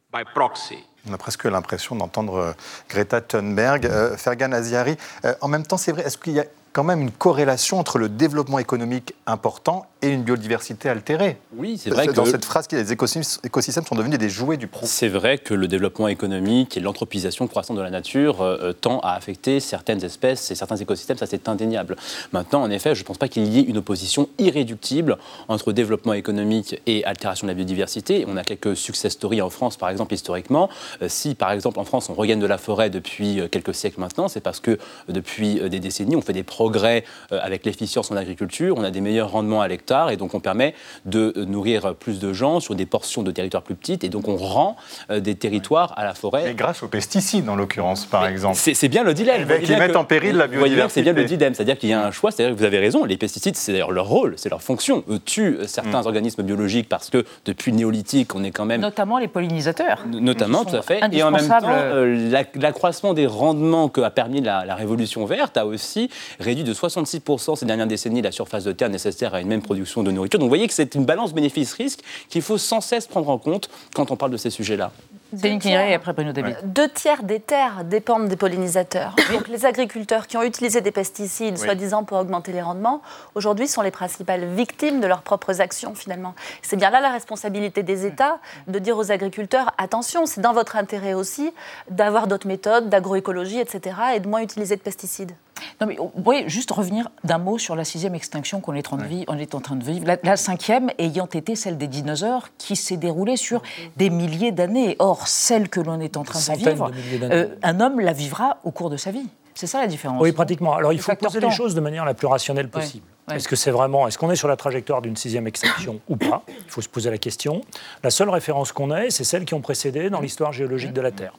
[1.09, 2.53] On a presque l'impression d'entendre euh,
[2.89, 3.87] Greta Thunberg.
[3.87, 7.01] Euh, Fergan Aziari, euh, en même temps, c'est vrai, est-ce qu'il y a quand même
[7.01, 11.37] une corrélation entre le développement économique important et une biodiversité altérée.
[11.55, 12.13] Oui, c'est vrai que...
[12.13, 14.87] Dans cette phrase, les écosystèmes sont devenus des jouets du profit.
[14.87, 19.01] C'est vrai que le développement économique et l'anthropisation croissante de la nature euh, euh, tend
[19.01, 21.97] à affecter certaines espèces et certains écosystèmes, ça c'est indéniable.
[22.33, 26.15] Maintenant, en effet, je ne pense pas qu'il y ait une opposition irréductible entre développement
[26.15, 28.25] économique et altération de la biodiversité.
[28.27, 30.71] On a quelques success stories en France, par exemple, historiquement.
[31.03, 34.29] Euh, si, par exemple, en France, on regagne de la forêt depuis quelques siècles maintenant,
[34.29, 38.85] c'est parce que depuis des décennies, on fait des progrès avec l'efficience en agriculture, on
[38.85, 40.75] a des meilleurs rendements à l'hectare hectares, et donc on permet
[41.05, 44.37] de nourrir plus de gens sur des portions de territoires plus petites, et donc on
[44.37, 44.77] rend
[45.11, 46.51] des territoires à la forêt.
[46.51, 48.57] Et grâce aux pesticides, en l'occurrence, par exemple.
[48.57, 49.47] C'est bien le dilemme.
[49.63, 51.01] Qui mettent en péril la biodiversité.
[51.01, 53.05] C'est bien le dilemme, c'est-à-dire qu'il y a un choix, c'est-à-dire que vous avez raison,
[53.05, 55.05] les pesticides, c'est d'ailleurs leur rôle, c'est leur fonction.
[55.09, 56.07] Eux tuent certains mm.
[56.07, 58.81] organismes biologiques parce que depuis le néolithique, on est quand même...
[58.81, 60.05] Notamment les pollinisateurs.
[60.07, 61.01] Notamment, tout à fait.
[61.13, 65.57] Et en même temps, euh, l'accroissement des rendements que a permis la, la, révolution verte
[65.57, 69.49] a aussi réduit de 66% ces dernières décennies la surface de terre nécessaire à une
[69.49, 70.39] même production de nourriture.
[70.39, 73.71] Donc vous voyez que c'est une balance bénéfice-risque qu'il faut sans cesse prendre en compte
[73.95, 74.93] quand on parle de ces sujets-là.
[75.33, 76.33] Et après Bruno
[76.65, 79.15] Deux tiers des terres dépendent des pollinisateurs.
[79.33, 83.03] Donc les agriculteurs qui ont utilisé des pesticides, soi-disant pour augmenter les rendements,
[83.35, 86.35] aujourd'hui sont les principales victimes de leurs propres actions finalement.
[86.63, 90.77] C'est bien là la responsabilité des États de dire aux agriculteurs attention, c'est dans votre
[90.77, 91.53] intérêt aussi
[91.91, 95.33] d'avoir d'autres méthodes, d'agroécologie, etc., et de moins utiliser de pesticides.
[95.81, 98.97] Non, mais vous voyez, juste revenir d'un mot sur la sixième extinction qu'on est, en
[98.97, 100.07] train de vivre, on est en train de vivre.
[100.23, 103.63] La, cinquième ayant été celle des dinosaures qui s'est déroulée sur
[103.97, 104.97] des milliers d'années.
[104.99, 106.91] Or, celle que l'on est en train de vivre,
[107.23, 109.27] euh, un homme la vivra au cours de sa vie.
[109.55, 110.21] C'est ça la différence.
[110.23, 110.75] Oui, pratiquement.
[110.75, 113.05] Alors, il faut poser les choses de manière la plus rationnelle possible.
[113.31, 116.43] Est-ce que c'est vraiment, est-ce qu'on est sur la trajectoire d'une sixième extinction ou pas
[116.49, 117.63] Il faut se poser la question.
[118.03, 121.13] La seule référence qu'on ait, c'est celles qui ont précédé dans l'histoire géologique de la
[121.13, 121.35] Terre.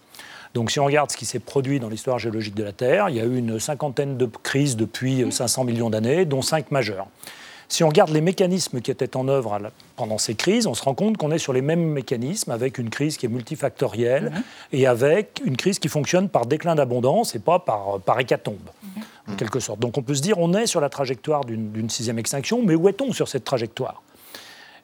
[0.54, 3.16] Donc si on regarde ce qui s'est produit dans l'histoire géologique de la Terre, il
[3.16, 7.08] y a eu une cinquantaine de crises depuis 500 millions d'années, dont cinq majeures.
[7.72, 9.58] Si on regarde les mécanismes qui étaient en œuvre
[9.96, 12.90] pendant ces crises, on se rend compte qu'on est sur les mêmes mécanismes, avec une
[12.90, 14.44] crise qui est multifactorielle mhm.
[14.74, 19.04] et avec une crise qui fonctionne par déclin d'abondance et pas par, par hécatombe, mhm.
[19.30, 19.80] en quelque sorte.
[19.80, 22.90] Donc on peut se dire on est sur la trajectoire d'une sixième extinction, mais où
[22.90, 24.04] est-on sur cette trajectoire?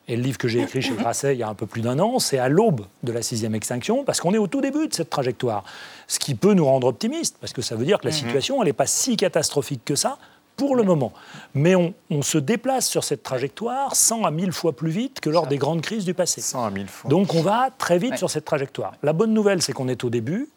[0.08, 2.00] Et le livre que j'ai écrit chez Grasset il y a un peu plus d'un
[2.00, 4.94] an, c'est à l'aube de la sixième extinction, parce qu'on est au tout début de
[4.94, 5.66] cette trajectoire.
[6.08, 8.18] Ce qui peut nous rendre optimistes, parce que ça veut dire que la mhm.
[8.18, 10.18] situation, elle n'est pas si catastrophique que ça,
[10.58, 11.14] pour le moment.
[11.54, 15.48] Mais on, se déplace sur cette trajectoire 100 à 1000 fois plus vite que lors
[15.48, 16.42] des grandes crises du passé.
[16.42, 17.10] 100 à 1000 fois.
[17.10, 18.94] Donc on va très vite sur cette trajectoire.
[19.04, 20.50] La bonne nouvelle, c'est qu'on est au début.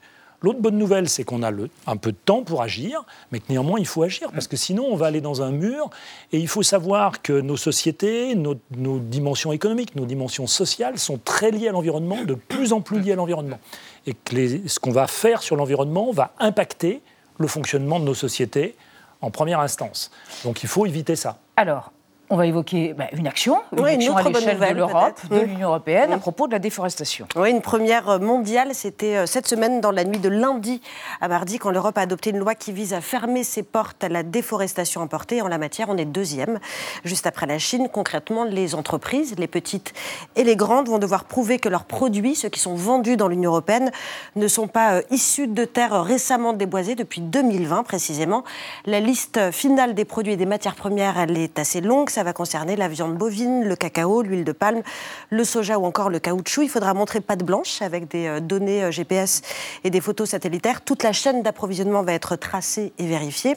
[0.42, 3.44] L'autre bonne nouvelle, c'est qu'on a le, un peu de temps pour agir, mais que
[3.50, 5.90] néanmoins, il faut agir, parce que sinon, on va aller dans un mur.
[6.32, 11.50] Et il faut savoir que nos sociétés, nos, dimensions économiques, nos dimensions sociales sont très
[11.50, 13.58] liées à l'environnement, de plus en plus liées à l'environnement.
[14.06, 17.02] Et que ce qu'on va faire sur l'environnement va impacter
[17.38, 18.76] le fonctionnement de nos sociétés
[19.20, 20.10] en première instance.
[20.44, 21.38] Donc il faut éviter ça.
[21.56, 21.92] Alors,
[22.30, 26.12] on va évoquer bah, une action, une action à l'échelle de l'Europe, de l'Union européenne,
[26.12, 27.26] à propos de la déforestation.
[27.34, 30.80] Oui, une première euh, mondiale, c'était euh, cette semaine, dans la nuit de lundi
[31.20, 34.08] à mardi, quand l'Europe a adopté une loi qui vise à fermer ses portes à
[34.08, 35.42] la déforestation importée.
[35.42, 36.60] En la matière, on est deuxième,
[37.04, 37.88] juste après la Chine.
[37.92, 39.92] Concrètement, les entreprises, les petites
[40.36, 43.50] et les grandes, vont devoir prouver que leurs produits, ceux qui sont vendus dans l'Union
[43.50, 43.90] européenne,
[44.36, 48.44] ne sont pas euh, issus de terres récemment déboisées depuis 2020 précisément.
[48.86, 52.32] La liste finale des produits et des matières premières, elle est assez longue ça va
[52.32, 54.82] concerner la viande bovine, le cacao, l'huile de palme,
[55.30, 56.62] le soja ou encore le caoutchouc.
[56.62, 59.42] Il faudra montrer patte blanche avec des euh, données euh, GPS
[59.84, 60.82] et des photos satellitaires.
[60.82, 63.56] Toute la chaîne d'approvisionnement va être tracée et vérifiée.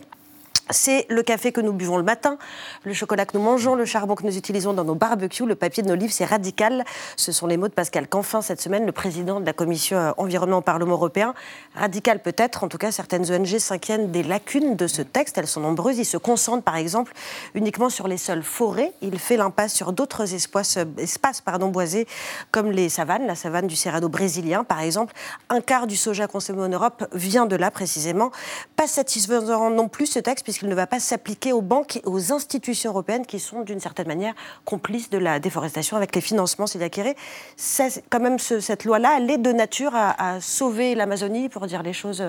[0.70, 2.38] C'est le café que nous buvons le matin,
[2.84, 5.84] le chocolat que nous mangeons, le charbon que nous utilisons dans nos barbecues, le papier
[5.84, 6.86] de nos livres, c'est radical.
[7.18, 10.12] Ce sont les mots de Pascal Canfin cette semaine, le président de la commission euh,
[10.18, 11.34] environnement au Parlement européen.
[11.76, 15.60] Radical peut-être, en tout cas certaines ONG s'inquiètent des lacunes de ce texte, elles sont
[15.60, 15.98] nombreuses.
[15.98, 17.12] Il se concentre par exemple
[17.56, 18.94] uniquement sur les seules forêts.
[19.02, 22.08] Il fait l'impasse sur d'autres espaces, euh, boisés
[22.52, 25.14] comme les savanes, la savane du Cerrado brésilien par exemple.
[25.50, 28.32] Un quart du soja consommé en Europe vient de là précisément.
[28.78, 32.32] Pas satisfaisant non plus ce texte puisqu'il ne va pas s'appliquer aux banques et aux
[32.32, 34.36] institutions européennes qui sont d'une certaine manière
[34.66, 39.52] complices de la déforestation avec les financements C'est quand même cette loi-là, elle est de
[39.52, 42.24] nature à, sauver l'Amazonie, pour dire les choses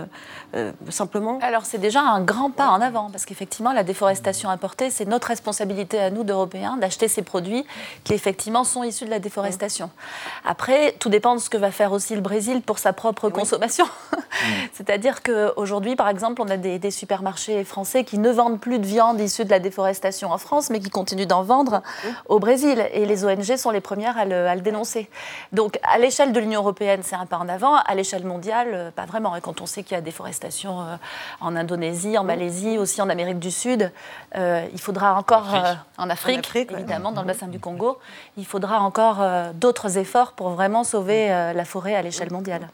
[0.54, 4.88] euh, simplement Alors c'est déjà un grand pas en avant, parce qu'effectivement la déforestation importée,
[4.88, 7.66] c'est notre responsabilité à nous d'Européens d'acheter ces produits
[8.04, 9.90] qui effectivement sont issus de la déforestation.
[10.46, 13.84] Après, tout dépend de ce que va faire aussi le Brésil pour sa propre consommation.
[14.72, 18.78] C'est-à-dire qu'aujourd'hui, par exemple, on a des, des supermarchés français qui qui ne vendent plus
[18.78, 21.82] de viande issue de la déforestation en France, mais qui continuent d'en vendre
[22.28, 22.88] au Brésil.
[22.92, 25.10] Et les ONG sont les premières à le, dénoncer.
[25.50, 27.74] Donc, à l'échelle de l'Union européenne, c'est un pas en avant.
[27.74, 29.34] À l'échelle mondiale, euh, pas vraiment.
[29.34, 30.96] Et quand on sait qu'il y a déforestation euh,
[31.40, 33.90] en Indonésie, en Malaisie, aussi en Amérique du Sud,
[34.36, 35.48] euh, il faudra encore,
[35.98, 37.98] en Afrique, évidemment, dans le bassin du Congo,
[38.36, 39.24] il faudra encore
[39.54, 42.68] d'autres efforts pour vraiment sauver la forêt à l'échelle mondiale.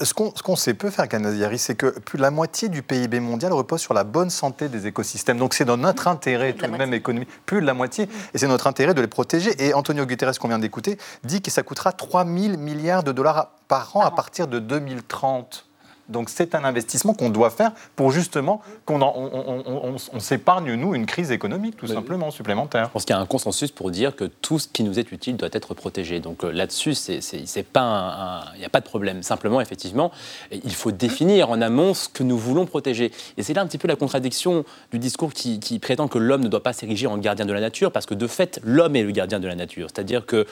[0.00, 3.52] Ce qu'on sait peu faire, Canadiari, c'est que plus de la moitié du PIB mondial
[3.52, 5.38] repose sur la bonne santé des écosystèmes.
[5.38, 8.48] Donc c'est dans notre intérêt, tout de même économique, plus de la moitié, et c'est
[8.48, 9.54] notre intérêt de les protéger.
[9.64, 13.50] Et Antonio Guterres, qu'on vient d'écouter, dit que ça coûtera 3 000 milliards de dollars
[13.68, 15.65] par an à partir de 2030.
[16.08, 21.30] Donc c'est un investissement qu'on doit faire pour justement qu'on on, s'épargne, nous, une crise
[21.30, 22.86] économique, tout simplement, supplémentaire.
[22.86, 25.10] Je pense qu'il y a un consensus pour dire que tout ce qui nous est
[25.12, 26.20] utile doit être protégé.
[26.20, 29.22] Donc euh, là-dessus, il n'y a pas de problème.
[29.22, 30.12] Simplement, effectivement,
[30.50, 33.10] il faut définir en amont ce que nous voulons protéger.
[33.36, 36.48] Et c'est là un petit peu la contradiction du discours qui, prétend que l'homme ne
[36.48, 39.10] doit pas s'ériger en gardien de la nature, parce que de fait, l'homme est le
[39.10, 39.88] gardien de la nature.
[39.92, 40.44] C'est-à-dire qu'il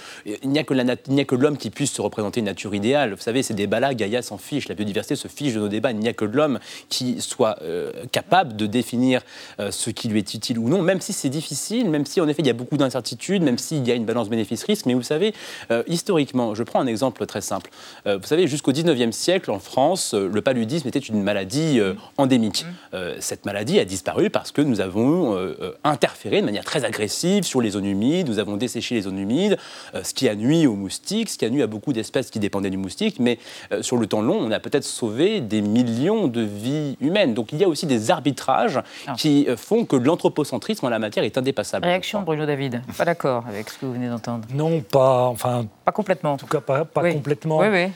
[0.44, 3.14] n'y a que l'homme qui puisse se représenter une nature idéale.
[3.14, 5.90] Vous savez, c'est des là, Gaïa s'en fiche, la biodiversité se fiche de nos débats.
[5.90, 9.22] Il n'y a que l'homme qui soit euh, capable de définir
[9.60, 12.28] euh, ce qui lui est utile ou non, même si c'est difficile, même si en
[12.28, 14.86] effet il y a beaucoup d'incertitudes, même s'il y a une balance bénéfice-risque.
[14.86, 15.34] Mais vous savez,
[15.70, 17.70] euh, historiquement, je prends un exemple très simple.
[18.06, 21.80] vous savez, jusqu'au 19e siècle, en France, le paludisme était une maladie
[22.16, 22.64] endémique.
[22.92, 22.96] Mmh.
[23.18, 25.36] cette maladie a disparu parce que nous avons
[25.82, 29.56] interféré de manière très agressive sur les zones humides, nous avons desséché les zones humides,
[30.02, 32.70] ce qui a nuit aux moustiques, ce qui a nuit à beaucoup d'espèces qui dépendaient
[32.70, 33.38] du moustique, mais
[33.80, 37.34] sur le temps long, on a peut-être sauvé des millions de vies humaines.
[37.34, 39.14] Donc il y a aussi des arbitrages ah.
[39.16, 41.86] qui euh, font que l'anthropocentrisme en la matière est indépassable.
[41.86, 42.82] Réaction Bruno David.
[42.98, 44.46] Pas d'accord avec ce que vous venez d'entendre.
[44.52, 46.32] Non, pas, enfin, pas complètement.
[46.32, 47.58] En tout cas, pas, pas complètement.
[47.58, 47.86] Oui, oui.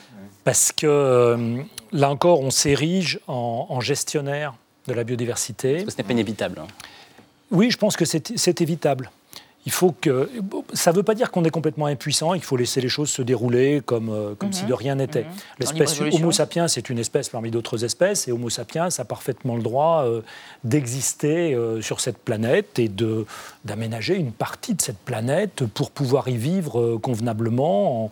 [0.45, 4.55] Parce que euh, là encore, on s'érige en, gestionnaire
[4.87, 5.75] de la biodiversité.
[5.75, 6.61] Parce que ce n'est pas inévitable.
[6.61, 6.67] Hein.
[7.51, 9.11] Oui, je pense que c'est évitable
[9.69, 10.31] il faut que.
[10.73, 13.21] Ça ne veut pas dire qu'on est complètement impuissant, il faut laisser les choses se
[13.21, 14.69] dérouler comme, euh, comme si mhm.
[14.71, 15.25] de rien n'était.
[15.25, 15.31] Mhm.
[15.59, 19.63] L'espèce Homo sapiens, c'est une espèce parmi d'autres espèces, et Homo sapiens a parfaitement le
[19.63, 20.23] droit euh,
[20.65, 22.91] d'exister euh, sur cette planète et
[23.67, 28.05] d'aménager une partie de cette planète pour pouvoir y vivre convenablement.
[28.05, 28.11] En,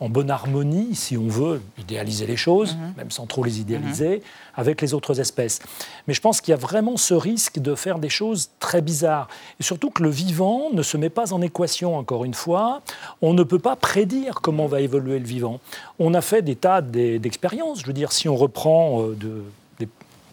[0.00, 2.94] en bonne harmonie, si on veut idéaliser les choses, mhm.
[2.96, 4.22] même sans trop les idéaliser, mhm.
[4.54, 5.58] avec les autres espèces.
[6.06, 9.28] Mais je pense qu'il y a vraiment ce risque de faire des choses très bizarres.
[9.58, 12.82] Et surtout que le vivant ne se met pas en équation, encore une fois.
[13.22, 15.58] On ne peut pas prédire comment va évoluer le vivant.
[15.98, 17.80] On a fait des tas d'expériences.
[17.80, 19.16] Je veux dire, si on reprend euh,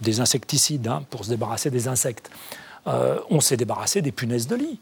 [0.02, 2.30] des, insecticides hein, pour se débarrasser des insectes,
[2.88, 4.80] euh, on s'est débarrassé des punaises de lit.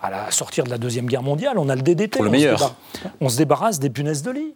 [0.00, 2.16] À la sortir de la Deuxième Guerre mondiale, on a le DDT.
[2.18, 2.74] Pour le meilleur.
[3.20, 4.54] on se débarrasse des punaises de lit.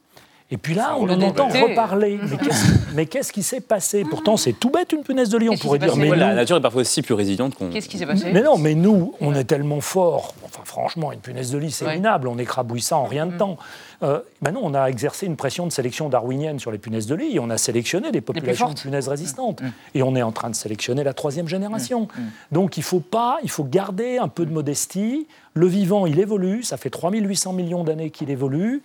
[0.52, 2.20] Et puis là, on en entend reparler.
[2.94, 5.48] Mais qu'est-ce qui s'est passé Pourtant, c'est tout bête une punaise de lit.
[5.48, 7.70] On pourrait dire, mais la nature est parfois aussi plus résiliente qu'on.
[7.70, 10.34] Qu'est-ce qui s'est passé Mais non, mais nous, on est tellement forts.
[10.44, 12.28] Enfin, franchement, une punaise de lit, c'est minable.
[12.28, 13.38] On écrabouille ça en rien de mm.
[13.38, 13.56] temps.
[14.02, 17.14] Euh, ben non, on a exercé une pression de sélection darwinienne sur les punaises de
[17.14, 17.36] lit.
[17.36, 19.62] Et on a sélectionné des populations de punaises résistantes.
[19.62, 19.72] Mm.
[19.94, 22.06] Et on est en train de sélectionner la troisième génération.
[22.52, 25.26] Donc, il faut pas, il faut garder un peu de modestie.
[25.54, 26.62] Le vivant, il évolue.
[26.62, 28.82] Ça fait 3800 millions d'années qu'il évolue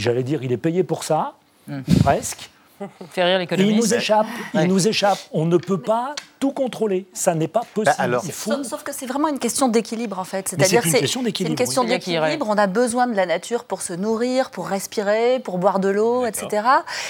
[0.00, 1.34] j'allais dire, il est payé pour ça,
[1.66, 1.82] hmm.
[2.02, 2.50] presque.
[3.10, 3.70] Fait rire l'économie.
[3.70, 5.18] Il nous échappe, il nous échappe.
[5.32, 7.06] On ne peut pas tout contrôler.
[7.12, 7.96] Ça n'est pas possible.
[7.98, 10.48] Bah, alors, sauf, que c'est vraiment une question d'équilibre en fait.
[10.48, 11.50] C'est-à-dire c'est une question d'équilibre.
[11.50, 12.46] une question d'équilibre.
[12.48, 16.24] On a besoin de la nature pour se nourrir, pour respirer, pour boire de l'eau,
[16.24, 16.62] etc.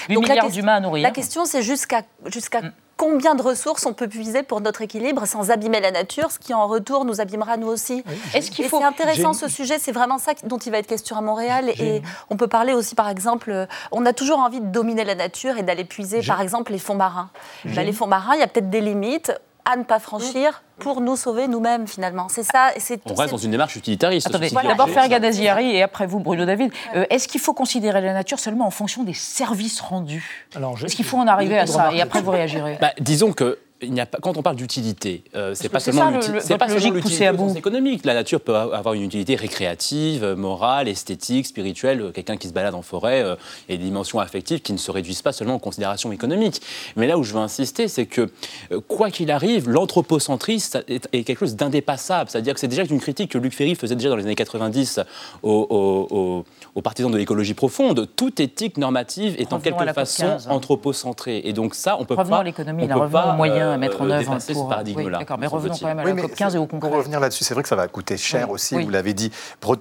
[0.08, 1.02] 8 Donc milliards d'humains à nourrir.
[1.02, 5.24] La question c'est jusqu'à jusqu'à hmm combien de ressources on peut puiser pour notre équilibre
[5.26, 8.04] sans abîmer la nature, ce qui en retour nous abîmera nous aussi.
[8.34, 8.80] Est-ce qu'il faut...
[8.80, 11.70] C'est intéressant ce sujet, c'est vraiment ça dont il va être question à Montréal.
[11.80, 15.14] Et on peut parler aussi, par exemple, euh, on a toujours envie de dominer la
[15.14, 17.30] nature et d'aller puiser, par exemple, les fonds marins.
[17.64, 19.32] Bah, les fonds marins, il y a peut-être des limites
[19.70, 22.28] à ne pas franchir pour nous sauver nous-mêmes finalement.
[22.28, 22.70] C'est ça.
[23.04, 24.28] On reste dans une démarche utilitariste.
[24.28, 26.72] Attendez, d'abord Ferga Daziari et après vous Bruno David.
[26.94, 30.46] Euh, est-ce qu'il faut considérer la nature seulement en fonction des services rendus?
[30.84, 32.78] Est-ce qu'il faut en arriver à ça Et après vous réagirez?
[32.80, 33.58] Bah, disons que
[33.98, 38.04] a pas, quand on parle d'utilité, euh, c'est pas, seulement pas l'utilité économique.
[38.04, 42.10] La nature peut avoir une utilité récréative, morale, esthétique, spirituelle.
[42.14, 43.36] Quelqu'un qui se balade en forêt euh,
[43.68, 46.60] et des dimensions affectives qui ne se réduisent pas seulement aux considérations économiques.
[46.96, 48.28] Mais là où je veux insister, c'est que
[48.72, 52.30] euh, quoi qu'il arrive, l'anthropocentrisme est, quelque chose d'indépassable.
[52.30, 55.00] C'est-à-dire que c'est déjà une critique que Luc Ferry faisait déjà dans les années 90
[55.42, 56.44] aux,
[56.82, 58.08] partisans de l'écologie profonde.
[58.16, 60.38] Toute éthique normative est en quelque façon hein.
[60.48, 61.42] anthropocentrée.
[61.44, 62.42] Et donc ça, on peut pas.
[62.42, 63.36] l'économie, on peut pas,
[63.72, 64.38] à mettre en œuvre.
[64.38, 65.18] ce paradigme-là.
[65.18, 66.88] D'accord, mais revenons quand même à la COP15 et au concret.
[66.88, 69.30] Pour revenir là-dessus, c'est vrai que ça va coûter cher aussi, vous l'avez dit.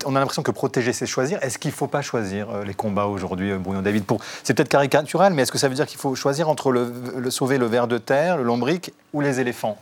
[0.06, 1.42] On a l'impression que protéger, c'est choisir.
[1.42, 4.20] Est-ce qu'il ne faut pas choisir euh, les combats aujourd'hui, euh, Bruno David pour...
[4.44, 7.58] C'est peut-être caricatural, mais est-ce que ça veut dire qu'il faut choisir entre le, sauver
[7.58, 9.78] le ver de terre, le lombric ou les éléphants?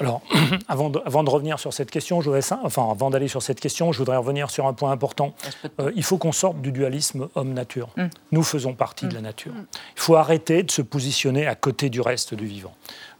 [0.00, 0.22] Alors,
[0.68, 3.60] avant de, avant de, revenir sur cette question, je voudrais, enfin, avant d'aller sur cette
[3.60, 5.34] question, je voudrais revenir sur un point important.
[5.78, 7.90] Euh, il faut qu'on sorte du dualisme homme-nature.
[7.96, 8.06] Mm.
[8.32, 9.24] Nous faisons partie de la mm.
[9.24, 9.52] nature.
[9.96, 12.72] Il faut arrêter de se positionner à côté du reste du vivant.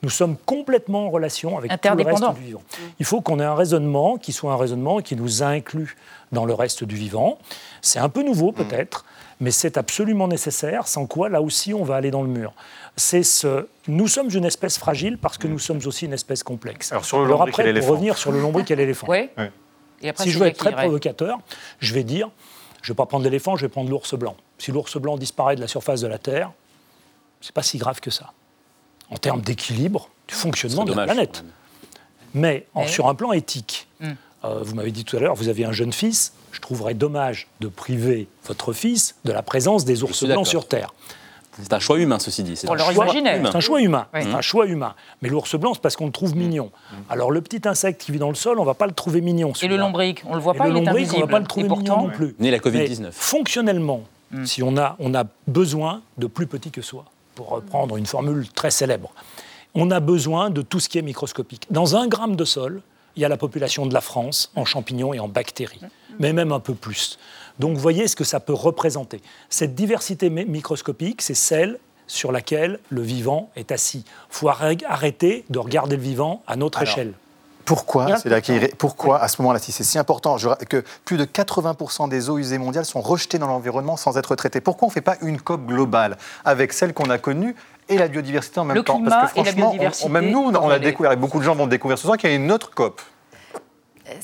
[0.02, 2.62] Nous sommes complètement en relation avec tout le reste du vivant.
[2.98, 5.96] Il faut qu'on ait un raisonnement qui soit un raisonnement qui nous inclut
[6.32, 7.38] dans le reste du vivant.
[7.82, 9.04] C'est un peu nouveau peut-être,
[9.40, 12.52] mais c'est absolument nécessaire, sans quoi là aussi on va aller dans le mur.
[12.96, 13.66] C'est ce...
[13.88, 16.92] Nous sommes une espèce fragile parce que nous sommes aussi une espèce complexe.
[16.92, 19.06] Alors, sur le Alors après, pour revenir sur le lombric et l'éléphant.
[19.08, 19.30] Oui.
[20.16, 21.38] si je veux être très provocateur,
[21.78, 22.30] je vais dire,
[22.82, 24.36] je ne vais pas prendre l'éléphant, je vais prendre l'ours blanc.
[24.58, 26.52] Si l'ours blanc disparaît de la surface de la Terre,
[27.40, 28.32] c'est pas si grave que ça.
[29.10, 31.44] en termes d'équilibre du fonctionnement de la planète.
[32.34, 34.12] Mais en, sur un plan éthique, hmm.
[34.44, 37.48] Euh, vous m'avez dit tout à l'heure, vous avez un jeune fils, je trouverais dommage
[37.60, 40.92] de priver votre fils de la présence des ours blancs sur Terre.
[41.62, 42.56] C'est un choix humain, ceci dit.
[42.56, 43.50] C'est un, choix humain.
[43.52, 44.06] un choix humain.
[44.14, 44.94] un choix humain.
[45.20, 46.70] Mais l'ours blanc, c'est parce qu'on le trouve mignon.
[46.70, 46.96] Mm.
[47.10, 49.20] Alors le petit insecte qui vit dans le sol, on ne va pas le trouver
[49.20, 49.52] mignon.
[49.60, 51.46] Et le lombric, on le voit pas, le il lombric, on ne va pas le
[51.46, 52.34] trouver mignon non plus.
[52.38, 53.10] Ni la Covid-19.
[53.12, 54.46] Fonctionnellement, mm.
[54.46, 57.04] si on a, on a besoin de plus petit que soi,
[57.34, 59.12] pour reprendre une formule très célèbre,
[59.74, 61.66] on a besoin de tout ce qui est microscopique.
[61.70, 62.80] Dans un gramme de sol,
[63.16, 65.80] il y a la population de la France en champignons et en bactéries,
[66.18, 67.18] mais même un peu plus.
[67.58, 69.20] Donc vous voyez ce que ça peut représenter.
[69.48, 74.04] Cette diversité microscopique, c'est celle sur laquelle le vivant est assis.
[74.06, 77.14] Il faut arrêter de regarder le vivant à notre échelle.
[77.64, 78.16] Pourquoi,
[78.78, 80.36] pourquoi à ce moment-là, si c'est si important,
[80.68, 84.60] que plus de 80% des eaux usées mondiales sont rejetées dans l'environnement sans être traitées?
[84.60, 87.54] Pourquoi on ne fait pas une COP globale avec celle qu'on a connue
[87.90, 89.02] et la biodiversité en même temps.
[89.02, 89.74] Parce que franchement,
[90.08, 92.32] même nous, on a découvert, et beaucoup de gens vont découvrir ce soir qu'il y
[92.32, 93.00] a une autre COP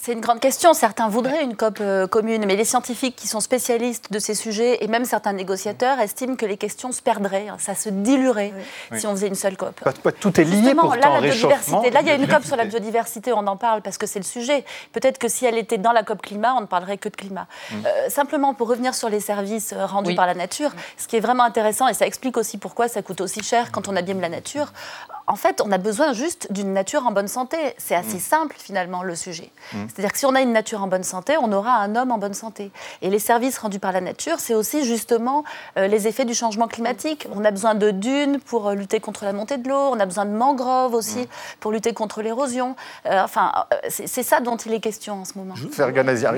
[0.01, 0.72] c'est une grande question.
[0.72, 4.84] Certains voudraient une COP euh, commune, mais les scientifiques qui sont spécialistes de ces sujets
[4.84, 8.53] et même certains négociateurs estiment que les questions se perdraient, ça se diluerait
[8.95, 9.80] si on faisait une seule COP.
[10.20, 11.91] tout est lié Justement, là, la biodiversité.
[11.91, 14.18] Là, il y a une COP sur la biodiversité, on en parle parce que c'est
[14.18, 14.64] le sujet.
[14.93, 17.47] Peut-être que si elle était dans la COP climat, on ne parlerait que de climat.
[17.70, 17.74] Mm.
[17.87, 21.20] Euh, simplement, pour revenir sur les services euh, rendus par la nature, ce qui est
[21.20, 24.28] vraiment intéressant, et ça explique aussi pourquoi ça coûte aussi cher quand on abîme la
[24.28, 24.72] nature,
[25.29, 27.57] en fait, on a besoin juste d'une nature en bonne santé.
[27.79, 28.20] C'est assez mm.
[28.20, 29.51] simple, finalement, le sujet.
[29.72, 29.79] Mm.
[29.89, 32.18] C'est-à-dire que si on a une nature en bonne santé, on aura un homme en
[32.18, 32.70] bonne santé.
[33.03, 35.45] Et les services rendus par la nature, c'est aussi justement
[35.77, 37.27] euh, les effets du changement climatique.
[37.35, 40.07] On a besoin de dunes pour euh, lutter contre la montée de l'eau, on a
[40.07, 41.27] besoin de mangroves aussi mm.
[41.59, 42.77] pour lutter contre l'érosion.
[43.07, 43.53] Euh, enfin,
[43.89, 45.55] c'est ça dont il est question en ce moment.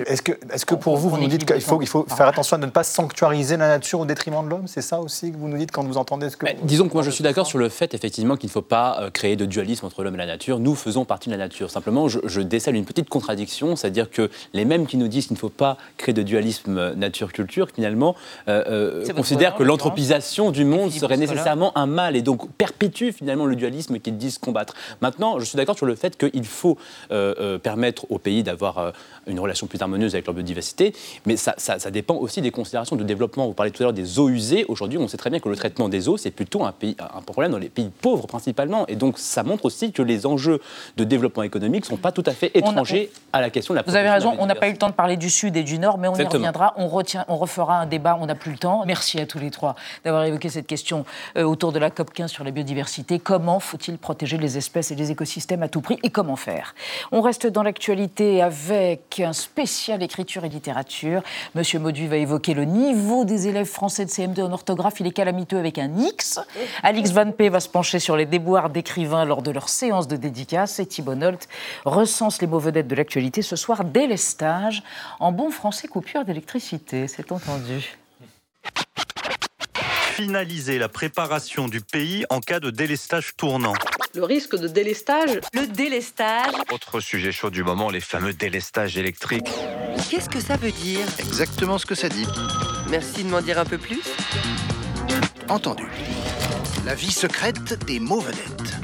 [0.06, 2.56] Est-ce que, est que pour vous, vous nous dites qu'il faut, il faut faire attention
[2.56, 4.66] à ne pas sanctuariser la nature au détriment de l'homme?
[4.66, 6.46] C'est ça aussi que vous nous dites quand vous entendez ce que...
[6.62, 9.10] disons que moi, je suis d'accord sur le fait, effectivement, qu'il ne faut pas euh,
[9.10, 10.58] créer de dualisme entre l'homme et la nature.
[10.58, 11.70] Nous faisons partie de la nature.
[11.70, 15.38] Simplement, je, décèle une petite contradiction, c'est-à-dire que les mêmes qui nous disent qu'il ne
[15.38, 18.14] faut pas créer de dualisme nature-culture, finalement,
[18.48, 23.46] euh, euh, considèrent que l'anthropisation du monde serait nécessairement un mal et donc perpétue finalement
[23.46, 24.74] le dualisme qu'ils disent combattre.
[25.00, 26.78] Maintenant, je suis d'accord sur le fait qu'il faut
[27.62, 28.92] permettre aux pays d'avoir
[29.26, 30.94] une relation plus harmonieuse avec leur biodiversité,
[31.26, 31.54] mais ça,
[31.90, 33.46] dépend aussi des considérations de développement.
[33.46, 34.64] Vous parlez tout à l'heure des eaux usées.
[34.68, 37.22] Aujourd'hui, on sait très bien que le traitement des eaux, c'est plutôt un, pays, un
[37.22, 38.67] problème dans les pays pauvres principalement.
[38.88, 40.60] Et donc, ça montre aussi que les enjeux
[40.96, 43.84] de développement économique ne sont pas tout à fait étrangers à la question de la
[43.86, 45.78] Vous avez raison, on n'a pas eu le temps de parler du Sud et du
[45.78, 46.74] Nord, mais on y reviendra.
[46.76, 48.84] On, retient, on refera un débat, on n'a plus le temps.
[48.86, 51.04] Merci à tous les trois d'avoir évoqué cette question
[51.36, 53.18] euh, autour de la COP15 sur la biodiversité.
[53.18, 56.74] Comment faut-il protéger les espèces et les écosystèmes à tout prix et comment faire?
[57.12, 61.22] On reste dans l'actualité avec un spécial écriture et littérature.
[61.54, 65.00] Monsieur Maudu va évoquer le niveau des élèves français de CM2 en orthographe.
[65.00, 66.40] Il est calamiteux avec un X.
[66.82, 70.16] Alix Van P va se pencher sur les déboires d'écrivains lors de leur séance de
[70.16, 70.80] dédicace.
[70.80, 71.14] Et Thibault
[71.84, 74.82] recense les mots vedettes de l'actualité ce soir, délestage.
[75.20, 77.96] En bon français, coupure d'électricité, c'est entendu
[80.18, 83.74] finaliser la préparation du pays en cas de délestage tournant.
[84.14, 89.48] Le risque de délestage Le délestage Autre sujet chaud du moment, les fameux délestages électriques.
[90.10, 91.06] Qu'est-ce que ça veut dire?
[91.20, 92.26] Exactement ce que ça dit.
[92.90, 94.02] Merci de m'en dire un peu plus.
[95.48, 95.86] Entendu.
[96.88, 98.78] La vie secrète des mots vedettes.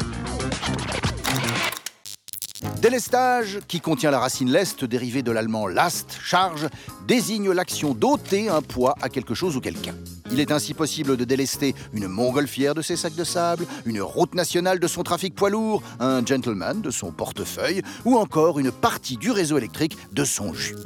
[2.82, 6.68] Délestage, qui contient la racine leste dérivée de l'allemand last, charge,
[7.08, 9.94] désigne l'action d'ôter un poids à quelque chose ou quelqu'un.
[10.30, 14.34] Il est ainsi possible de délester une montgolfière de ses sacs de sable, une route
[14.34, 19.16] nationale de son trafic poids lourd, un gentleman de son portefeuille ou encore une partie
[19.16, 20.76] du réseau électrique de son jus.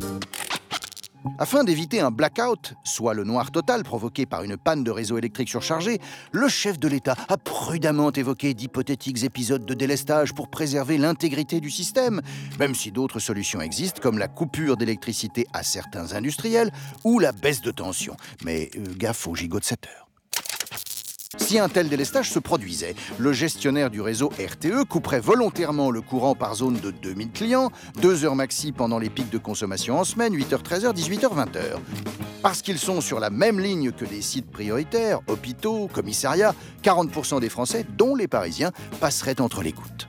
[1.39, 5.49] Afin d'éviter un blackout, soit le noir total provoqué par une panne de réseau électrique
[5.49, 6.01] surchargé,
[6.33, 11.71] le chef de l'État a prudemment évoqué d'hypothétiques épisodes de délestage pour préserver l'intégrité du
[11.71, 12.21] système,
[12.59, 16.71] même si d'autres solutions existent comme la coupure d'électricité à certains industriels
[17.05, 18.16] ou la baisse de tension.
[18.45, 20.07] Mais euh, gaffe au gigot de 7 heures.
[21.37, 26.35] Si un tel délestage se produisait, le gestionnaire du réseau RTE couperait volontairement le courant
[26.35, 27.70] par zone de 2000 clients,
[28.01, 31.81] 2 heures maxi pendant les pics de consommation en semaine, 8h-13h, 18h-20h.
[32.41, 37.51] Parce qu'ils sont sur la même ligne que des sites prioritaires, hôpitaux, commissariats, 40% des
[37.51, 40.09] Français, dont les Parisiens, passeraient entre les gouttes.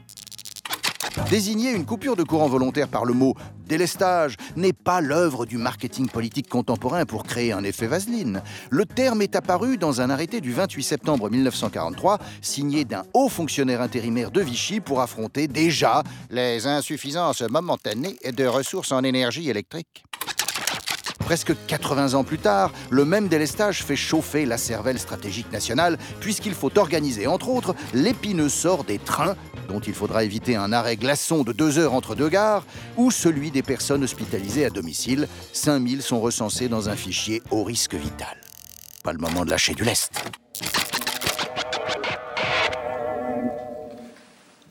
[1.28, 3.36] Désigner une coupure de courant volontaire par le mot
[3.68, 8.42] délestage n'est pas l'œuvre du marketing politique contemporain pour créer un effet vaseline.
[8.72, 13.82] Le terme est apparu dans un arrêté du 28 septembre 1943, signé d'un haut fonctionnaire
[13.82, 20.04] intérimaire de Vichy pour affronter déjà les insuffisances momentanées de ressources en énergie électrique.
[21.30, 26.56] Presque 80 ans plus tard, le même délestage fait chauffer la cervelle stratégique nationale, puisqu'il
[26.56, 29.36] faut organiser, entre autres, l'épineux sort des trains,
[29.68, 32.66] dont il faudra éviter un arrêt glaçon de deux heures entre deux gares,
[32.98, 35.28] ou celui des personnes hospitalisées à domicile.
[35.54, 38.36] 5000 sont recensés dans un fichier au risque vital.
[39.04, 40.12] Pas le moment de lâcher du lest.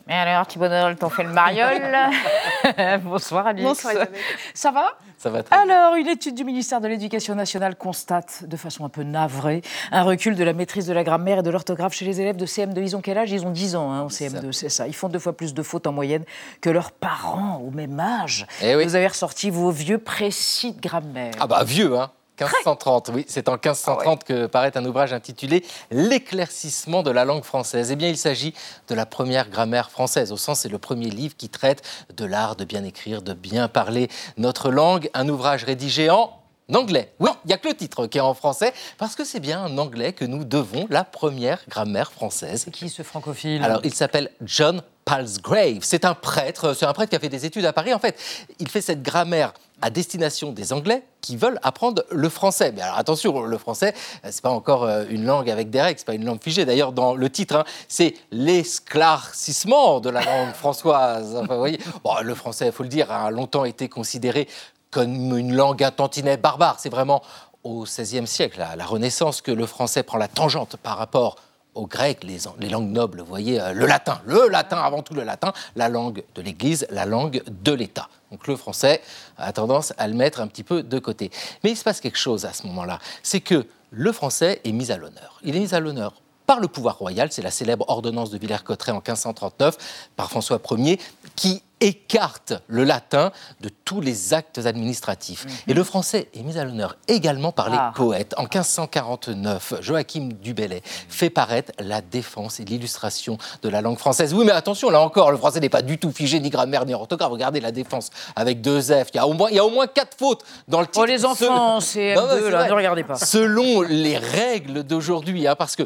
[0.09, 1.95] Et alors, Thibaut Donald, t'en fait le mariole
[3.03, 3.63] Bonsoir Alice.
[3.63, 4.19] Bonsoir, Isabelle.
[4.55, 4.97] Ça va?
[5.19, 8.89] Ça va très Alors, une étude du ministère de l'Éducation nationale constate, de façon un
[8.89, 12.21] peu navrée, un recul de la maîtrise de la grammaire et de l'orthographe chez les
[12.21, 12.81] élèves de CM2.
[12.81, 13.29] Ils ont quel âge?
[13.29, 14.87] Ils ont 10 ans hein, en CM2, c'est ça.
[14.87, 16.23] Ils font deux fois plus de fautes en moyenne
[16.59, 18.47] que leurs parents au même âge.
[18.63, 18.85] Eh oui.
[18.85, 21.33] Vous avez ressorti vos vieux précis de grammaire.
[21.39, 22.09] Ah bah vieux, hein
[22.45, 27.91] 1530, oui, c'est en 1530 que paraît un ouvrage intitulé L'éclaircissement de la langue française.
[27.91, 28.53] Eh bien, il s'agit
[28.87, 31.81] de la première grammaire française, au sens c'est le premier livre qui traite
[32.15, 35.09] de l'art de bien écrire, de bien parler notre langue.
[35.13, 36.31] Un ouvrage rédigé en
[36.73, 37.13] anglais.
[37.19, 39.63] Oui, il n'y a que le titre qui est en français, parce que c'est bien
[39.63, 42.63] en anglais que nous devons la première grammaire française.
[42.65, 43.63] C'est qui ce francophile?
[43.63, 45.79] Alors, il s'appelle John Palsgrave.
[45.81, 47.93] C'est un prêtre, c'est un prêtre qui a fait des études à Paris.
[47.93, 48.19] En fait,
[48.59, 52.71] il fait cette grammaire à destination des Anglais qui veulent apprendre le français.
[52.75, 53.93] Mais alors attention, le français,
[54.25, 56.65] euh, c'est pas encore euh, une langue avec des règles, c'est pas une langue figée.
[56.65, 61.41] D'ailleurs, dans le titre, hein, c'est l'esclarcissement de la langue françoise.
[61.49, 61.79] Vous voyez,
[62.21, 64.47] le français, il faut le dire, a longtemps été considéré
[64.91, 66.77] comme une langue un tantinet barbare.
[66.79, 67.21] C'est vraiment
[67.63, 71.35] au XVIe siècle, à la Renaissance, que le français prend la tangente par rapport
[71.75, 75.13] au grec, les, les, langues nobles, vous voyez, euh, le latin, le latin avant tout
[75.13, 78.09] le latin, la langue de l'Église, la langue de l'État.
[78.31, 79.01] Donc le français
[79.37, 81.31] a tendance à le mettre un petit peu de côté.
[81.63, 84.91] Mais il se passe quelque chose à ce moment-là, c'est que le français est mis
[84.91, 85.39] à l'honneur.
[85.43, 88.91] Il est mis à l'honneur par le pouvoir royal, c'est la célèbre ordonnance de Villers-Cotterêts
[88.91, 90.99] en 1539 par François Ier,
[91.35, 95.45] qui écarte le latin de tous les actes administratifs.
[95.67, 97.93] Et le français est mis à l'honneur également par les Ah.
[97.95, 98.33] poètes.
[98.37, 104.33] En 1549, Joachim du Bellay fait paraître la défense et l'illustration de la langue française.
[104.33, 106.93] Oui, mais attention, là encore, le français n'est pas du tout figé, ni grammaire, ni
[106.93, 107.31] orthographe.
[107.31, 109.07] Regardez la défense avec deux F.
[109.13, 110.99] Il y a au moins, il y a au moins quatre fautes dans le titre.
[111.01, 113.15] Oh, les enfants, c'est Non, non, M2, c'est là, ne regardez pas.
[113.15, 115.83] Selon les règles d'aujourd'hui, hein, parce que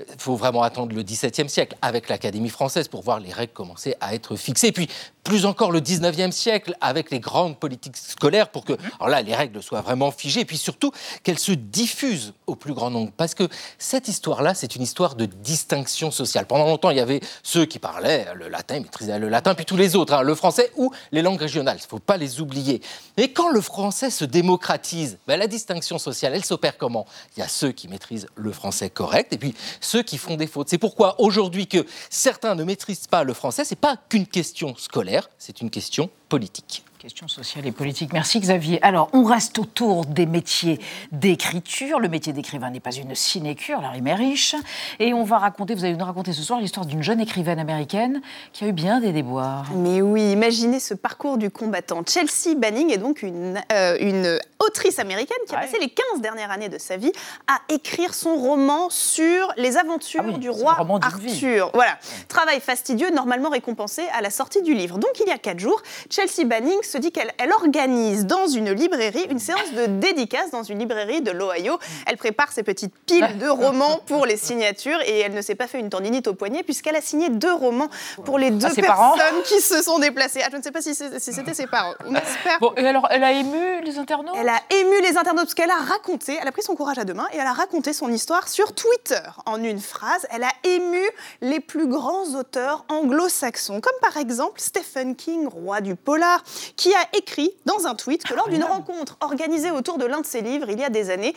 [0.00, 3.94] il faut vraiment attendre le XVIIe siècle avec l'Académie française pour voir les règles commencer
[4.00, 4.68] à être fixées.
[4.68, 4.88] Et puis,
[5.24, 9.34] plus encore le XIXe siècle avec les grandes politiques scolaires pour que, alors là, les
[9.34, 10.92] règles soient vraiment figées et puis surtout
[11.22, 13.12] qu'elles se diffusent au plus grand nombre.
[13.16, 13.48] Parce que
[13.78, 16.46] cette histoire-là, c'est une histoire de distinction sociale.
[16.46, 19.64] Pendant longtemps, il y avait ceux qui parlaient le latin, ils maîtrisaient le latin, puis
[19.64, 21.76] tous les autres, hein, le français ou les langues régionales.
[21.78, 22.80] Il ne faut pas les oublier.
[23.16, 27.06] Et quand le français se démocratise, ben, la distinction sociale, elle s'opère comment?
[27.36, 30.46] Il y a ceux qui maîtrisent le français correct et puis ceux qui font des
[30.46, 30.68] fautes.
[30.68, 35.09] C'est pourquoi aujourd'hui que certains ne maîtrisent pas le français, c'est pas qu'une question scolaire,
[35.38, 36.84] c'est une question politique.
[37.00, 38.12] Question sociale et politique.
[38.12, 38.78] Merci Xavier.
[38.82, 40.78] Alors, on reste autour des métiers
[41.12, 41.98] d'écriture.
[41.98, 44.54] Le métier d'écrivain n'est pas une sinécure, la rime est riche.
[44.98, 48.20] Et on va raconter, vous allez nous raconter ce soir l'histoire d'une jeune écrivaine américaine
[48.52, 49.64] qui a eu bien des déboires.
[49.76, 52.02] Mais oui, imaginez ce parcours du combattant.
[52.06, 56.50] Chelsea Banning est donc une, euh, une autrice américaine qui a passé les 15 dernières
[56.50, 57.12] années de sa vie
[57.46, 60.76] à écrire son roman sur les aventures du roi.
[61.00, 61.70] Arthur.
[61.72, 61.98] Voilà,
[62.28, 64.98] travail fastidieux, normalement récompensé à la sortie du livre.
[64.98, 65.80] Donc il y a quatre jours,
[66.10, 70.62] Chelsea Banning se dit qu'elle elle organise dans une librairie une séance de dédicace dans
[70.62, 71.78] une librairie de l'Ohio.
[72.06, 75.66] Elle prépare ses petites piles de romans pour les signatures et elle ne s'est pas
[75.66, 77.88] fait une tendinite au poignet puisqu'elle a signé deux romans
[78.24, 80.40] pour les deux parents personnes qui se sont déplacées.
[80.44, 81.94] Ah, je ne sais pas si c'était ses parents.
[82.04, 82.58] On espère.
[82.60, 84.34] Bon, et alors, elle a ému les internautes?
[84.38, 87.04] Elle a ému les internautes parce qu'elle a raconté, elle a pris son courage à
[87.04, 89.20] deux mains et elle a raconté son histoire sur Twitter.
[89.46, 91.02] En une phrase, elle a ému
[91.40, 96.42] les plus grands auteurs anglo-saxons, comme par exemple Stephen King, roi du polar,
[96.80, 100.26] qui a écrit dans un tweet que lors d'une rencontre organisée autour de l'un de
[100.26, 101.34] ses livres il y a des années,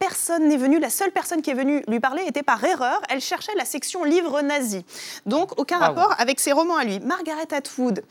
[0.00, 3.22] Personne n'est venu, la seule personne qui est venue lui parler était par erreur, elle
[3.22, 4.82] cherchait la section livres nazis.
[5.24, 7.00] Donc aucun rapport avec ses romans à lui.
[7.00, 8.04] Margaret Atwood,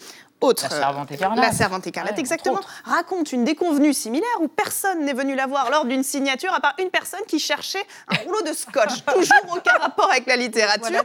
[0.44, 0.64] autre.
[0.64, 1.46] La Servante écarlate.
[1.46, 2.60] La Servante écarlate, Ouais, exactement.
[2.86, 6.74] Raconte une déconvenue similaire où personne n'est venu la voir lors d'une signature à part
[6.80, 9.04] une personne qui cherchait un rouleau de scotch.
[9.14, 11.04] Toujours aucun rapport avec la littérature.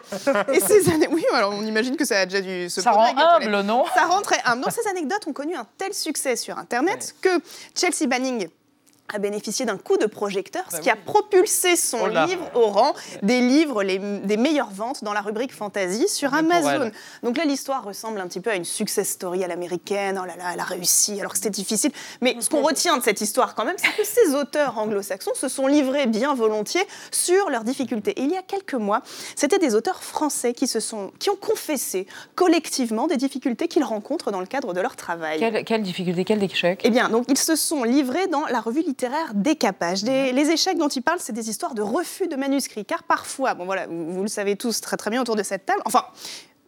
[0.52, 3.14] Et ces années, oui, alors on imagine que ça a déjà dû se Ça rend
[3.16, 3.84] humble, non?
[3.94, 4.62] Ça rend très humble.
[4.62, 7.40] Non, ces anecdotes ont connu un tel succès sur Internet que
[7.74, 8.48] Chelsea Banning
[9.12, 12.94] a bénéficié d'un coup de projecteur, ce qui a propulsé son Oh livre au rang
[13.22, 16.90] des livres les, des meilleures ventes dans la rubrique fantasy sur Amazon.
[17.22, 20.20] Donc là, l'histoire ressemble un petit peu à une success story à l'américaine.
[20.22, 21.90] Oh là là, elle a réussi alors que c'était difficile.
[22.20, 25.48] Mais ce qu'on retient de cette histoire quand même, c'est que ces auteurs anglo-saxons se
[25.48, 28.12] sont livrés bien volontiers sur leurs difficultés.
[28.12, 29.02] Et il y a quelques mois,
[29.36, 34.30] c'était des auteurs français qui, se sont, qui ont confessé collectivement des difficultés qu'ils rencontrent
[34.30, 35.38] dans le cadre de leur travail.
[35.38, 38.82] Quelle, quelle difficulté, quel échec Eh bien, donc ils se sont livrés dans la revue
[38.98, 40.02] littéraire décapage.
[40.02, 43.64] les échecs dont il parle, c'est des histoires de refus de manuscrits, car parfois, bon
[43.64, 46.04] voilà, vous, vous, le savez tous très très bien autour de cette table, enfin,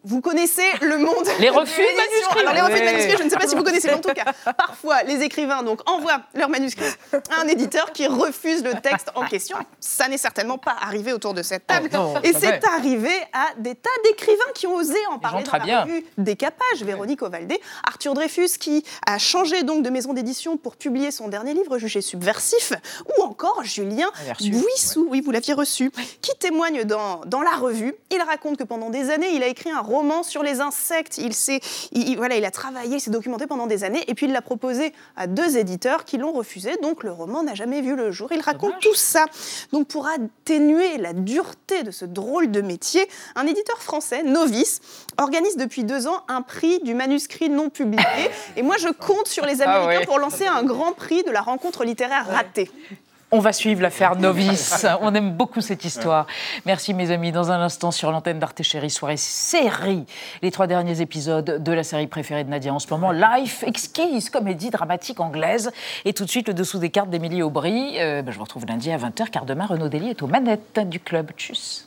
[0.05, 1.26] vous connaissez le monde.
[1.40, 2.40] Les refus de manuscrits.
[2.40, 4.12] Alors les refus de manuscrits, je ne sais pas si vous connaissez, mais en tout
[4.12, 9.11] cas, parfois les écrivains donc envoient leur manuscrit à un éditeur qui refuse le texte
[9.14, 9.57] en question.
[9.78, 13.74] Ça n'est certainement pas arrivé autour de cette table, oh, et c'est arrivé à des
[13.74, 15.82] tas d'écrivains qui ont osé en parler dans la bien.
[15.82, 16.82] revue Décapage.
[16.82, 21.53] Véronique Ovaldé, Arthur Dreyfus qui a changé donc de maison d'édition pour publier son dernier
[21.55, 22.72] livre jugé subversif,
[23.18, 25.90] ou encore Julien Buissou, oui vous l'aviez reçu,
[26.22, 27.94] qui témoigne dans, dans la revue.
[28.11, 31.18] Il raconte que pendant des années il a écrit un roman sur les insectes.
[31.18, 31.61] Il, s'est,
[32.16, 34.93] voilà, il a travaillé, il s'est documenté pendant des années, et puis il l'a proposé
[35.16, 36.76] à deux éditeurs qui l'ont refusé.
[36.82, 38.28] Donc le roman n'a jamais vu le jour.
[38.32, 39.26] Il raconte tout ça.
[39.72, 44.80] Donc pour atténuer la dureté de ce drôle de métier, un éditeur français, Novice,
[45.18, 48.05] organise depuis deux ans un prix du manuscrit non publié.
[48.57, 51.41] Et moi, je compte sur les ah Américains pour lancer un grand prix de la
[51.41, 52.70] rencontre littéraire ratée.
[53.33, 54.85] On va suivre l'affaire Novice.
[55.03, 56.26] On aime beaucoup cette histoire.
[56.66, 57.31] Merci mes amis.
[57.31, 60.05] Dans un instant sur l'antenne d'Arte Chérie, soirée série.
[60.43, 64.31] Les trois derniers épisodes de la série préférée de Nadia en ce moment, Life, exquise
[64.31, 65.70] comédie dramatique anglaise.
[66.05, 68.01] Et tout de suite le dessous des cartes d'Émilie Aubry.
[68.01, 70.81] Euh, ben, je vous retrouve lundi à 20h car demain Renaud Dely est aux manettes
[70.89, 71.31] du club.
[71.37, 71.87] Tchuss.